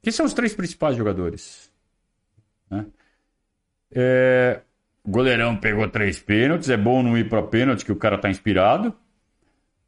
que 0.02 0.12
são 0.12 0.26
os 0.26 0.34
três 0.34 0.56
principais 0.56 0.95
jogadores. 0.95 1.71
Né? 2.69 2.86
É, 3.91 4.62
o 5.04 5.10
goleirão 5.10 5.58
pegou 5.58 5.88
três 5.89 6.19
pênaltis. 6.19 6.69
É 6.69 6.78
bom 6.78 7.04
não 7.04 7.17
ir 7.17 7.30
para 7.30 7.43
pênalti, 7.43 7.86
que 7.86 7.91
o 7.91 7.95
cara 7.95 8.17
tá 8.17 8.30
inspirado. 8.30 8.95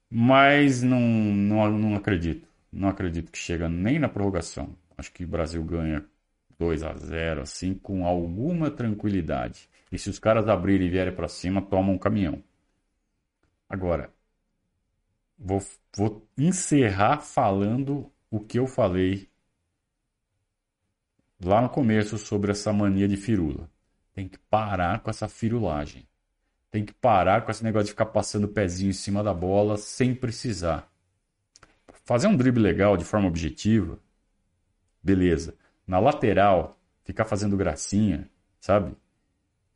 Mas 0.09 0.81
não, 0.81 0.99
não, 0.99 1.71
não 1.71 1.95
acredito. 1.95 2.47
Não 2.75 2.89
acredito 2.89 3.31
que 3.31 3.37
chega 3.37 3.69
nem 3.69 3.97
na 3.97 4.09
prorrogação. 4.09 4.75
Acho 4.97 5.09
que 5.13 5.23
o 5.23 5.27
Brasil 5.27 5.63
ganha 5.63 6.05
2 6.59 6.83
a 6.83 6.93
0 6.93 7.41
assim, 7.41 7.73
com 7.73 8.05
alguma 8.05 8.69
tranquilidade. 8.69 9.69
E 9.89 9.97
se 9.97 10.09
os 10.09 10.19
caras 10.19 10.49
abrirem 10.49 10.87
e 10.87 10.89
vierem 10.89 11.15
para 11.15 11.29
cima, 11.29 11.61
tomam 11.61 11.95
um 11.95 11.97
caminhão. 11.97 12.43
Agora, 13.69 14.13
vou, 15.39 15.61
vou 15.95 16.27
encerrar 16.37 17.21
falando 17.21 18.11
o 18.29 18.41
que 18.41 18.59
eu 18.59 18.67
falei 18.67 19.29
lá 21.41 21.61
no 21.61 21.69
começo 21.69 22.17
sobre 22.17 22.51
essa 22.51 22.73
mania 22.73 23.07
de 23.07 23.15
firula. 23.15 23.69
Tem 24.13 24.27
que 24.27 24.37
parar 24.37 24.99
com 24.99 25.09
essa 25.09 25.29
firulagem. 25.29 26.05
Tem 26.69 26.83
que 26.83 26.93
parar 26.93 27.45
com 27.45 27.51
esse 27.51 27.63
negócio 27.63 27.85
de 27.85 27.91
ficar 27.91 28.07
passando 28.07 28.45
o 28.45 28.49
pezinho 28.49 28.89
em 28.89 28.93
cima 28.93 29.23
da 29.23 29.33
bola 29.33 29.77
sem 29.77 30.13
precisar. 30.13 30.93
Fazer 32.05 32.27
um 32.27 32.37
drible 32.37 32.61
legal 32.61 32.95
de 32.95 33.03
forma 33.03 33.27
objetiva, 33.27 33.99
beleza. 35.01 35.55
Na 35.87 35.99
lateral, 35.99 36.79
ficar 37.03 37.25
fazendo 37.25 37.57
gracinha, 37.57 38.29
sabe? 38.59 38.95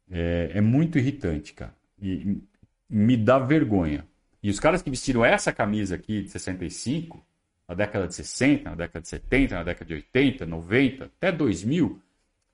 É, 0.09 0.51
é 0.53 0.61
muito 0.61 0.99
irritante, 0.99 1.53
cara. 1.53 1.75
E 1.99 2.39
me 2.87 3.17
dá 3.17 3.39
vergonha. 3.39 4.07
E 4.41 4.49
os 4.49 4.59
caras 4.59 4.81
que 4.81 4.91
vestiram 4.91 5.25
essa 5.25 5.51
camisa 5.51 5.95
aqui 5.95 6.21
de 6.21 6.29
65, 6.29 7.23
na 7.67 7.73
década 7.73 8.07
de 8.07 8.13
60, 8.13 8.69
na 8.69 8.75
década 8.75 9.01
de 9.01 9.07
70, 9.07 9.55
na 9.55 9.63
década 9.63 9.85
de 9.85 9.93
80, 9.95 10.45
90, 10.45 11.05
até 11.05 11.31
2000, 11.31 11.99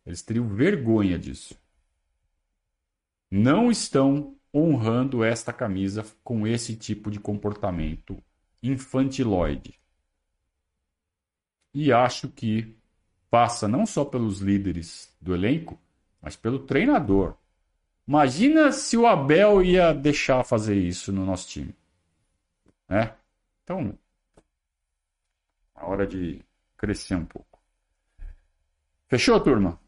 eles 0.05 0.21
teriam 0.21 0.47
vergonha 0.47 1.19
disso. 1.19 1.59
Não 3.29 3.69
estão 3.69 4.35
honrando 4.53 5.21
esta 5.21 5.51
camisa 5.51 6.05
com 6.23 6.47
esse 6.47 6.77
tipo 6.77 7.11
de 7.11 7.19
comportamento 7.19 8.23
infantiloide. 8.71 9.79
E 11.73 11.91
acho 11.91 12.29
que 12.29 12.75
passa 13.29 13.67
não 13.67 13.85
só 13.85 14.05
pelos 14.05 14.39
líderes 14.39 15.13
do 15.19 15.35
elenco, 15.35 15.79
mas 16.21 16.35
pelo 16.35 16.59
treinador. 16.59 17.35
Imagina 18.07 18.71
se 18.71 18.95
o 18.95 19.05
Abel 19.05 19.63
ia 19.63 19.93
deixar 19.93 20.43
fazer 20.43 20.75
isso 20.75 21.11
no 21.11 21.25
nosso 21.25 21.49
time. 21.49 21.75
Né? 22.87 23.15
Então, 23.63 23.97
a 25.73 25.87
hora 25.87 26.05
de 26.05 26.41
crescer 26.77 27.15
um 27.15 27.25
pouco. 27.25 27.59
Fechou, 29.07 29.39
turma? 29.39 29.79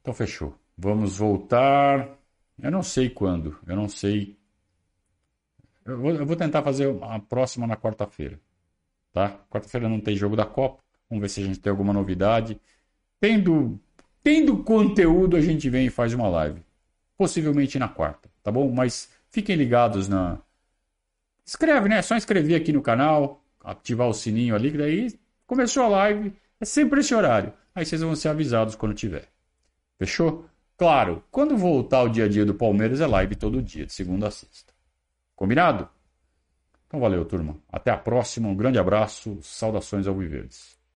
Então 0.00 0.14
fechou. 0.14 0.58
Vamos 0.76 1.18
voltar. 1.18 2.16
Eu 2.58 2.70
não 2.70 2.82
sei 2.82 3.10
quando. 3.10 3.58
Eu 3.66 3.76
não 3.76 3.88
sei. 3.88 4.38
Eu 5.86 5.98
vou, 5.98 6.10
eu 6.12 6.26
vou 6.26 6.36
tentar 6.36 6.62
fazer 6.62 6.94
a 7.02 7.18
próxima 7.18 7.66
na 7.66 7.76
quarta-feira. 7.76 8.38
Tá? 9.12 9.38
Quarta-feira 9.50 9.88
não 9.88 10.00
tem 10.00 10.16
jogo 10.16 10.36
da 10.36 10.44
Copa. 10.44 10.82
Vamos 11.08 11.22
ver 11.22 11.28
se 11.28 11.40
a 11.40 11.44
gente 11.44 11.60
tem 11.60 11.70
alguma 11.70 11.92
novidade. 11.92 12.60
Tendo, 13.20 13.80
tendo 14.22 14.62
conteúdo, 14.64 15.36
a 15.36 15.40
gente 15.40 15.70
vem 15.70 15.86
e 15.86 15.90
faz 15.90 16.12
uma 16.12 16.28
live. 16.28 16.60
Possivelmente 17.16 17.78
na 17.78 17.88
quarta, 17.88 18.28
tá 18.42 18.50
bom? 18.50 18.70
Mas 18.70 19.08
fiquem 19.30 19.56
ligados 19.56 20.08
na. 20.08 20.38
Escreve, 21.44 21.88
né? 21.88 21.98
É 21.98 22.02
só 22.02 22.16
inscrever 22.16 22.60
aqui 22.60 22.72
no 22.72 22.82
canal 22.82 23.42
ativar 23.66 24.08
o 24.08 24.14
sininho 24.14 24.54
ali, 24.54 24.70
que 24.70 24.78
daí 24.78 25.18
começou 25.44 25.82
a 25.82 25.88
live, 25.88 26.32
é 26.60 26.64
sempre 26.64 27.00
esse 27.00 27.12
horário. 27.12 27.52
Aí 27.74 27.84
vocês 27.84 28.00
vão 28.00 28.14
ser 28.14 28.28
avisados 28.28 28.76
quando 28.76 28.94
tiver. 28.94 29.28
Fechou? 29.98 30.46
Claro, 30.76 31.22
quando 31.30 31.56
voltar 31.56 32.02
o 32.02 32.08
dia 32.08 32.26
a 32.26 32.28
dia 32.28 32.44
do 32.44 32.54
Palmeiras 32.54 33.00
é 33.00 33.06
live 33.06 33.34
todo 33.34 33.60
dia, 33.60 33.86
de 33.86 33.92
segunda 33.92 34.28
a 34.28 34.30
sexta. 34.30 34.72
Combinado? 35.36 35.88
Então 36.86 36.98
valeu, 36.98 37.24
turma. 37.24 37.56
Até 37.70 37.90
a 37.90 37.96
próxima. 37.96 38.48
Um 38.48 38.56
grande 38.56 38.78
abraço. 38.78 39.38
Saudações 39.42 40.06
ao 40.06 40.14
Viverdes. 40.14 40.75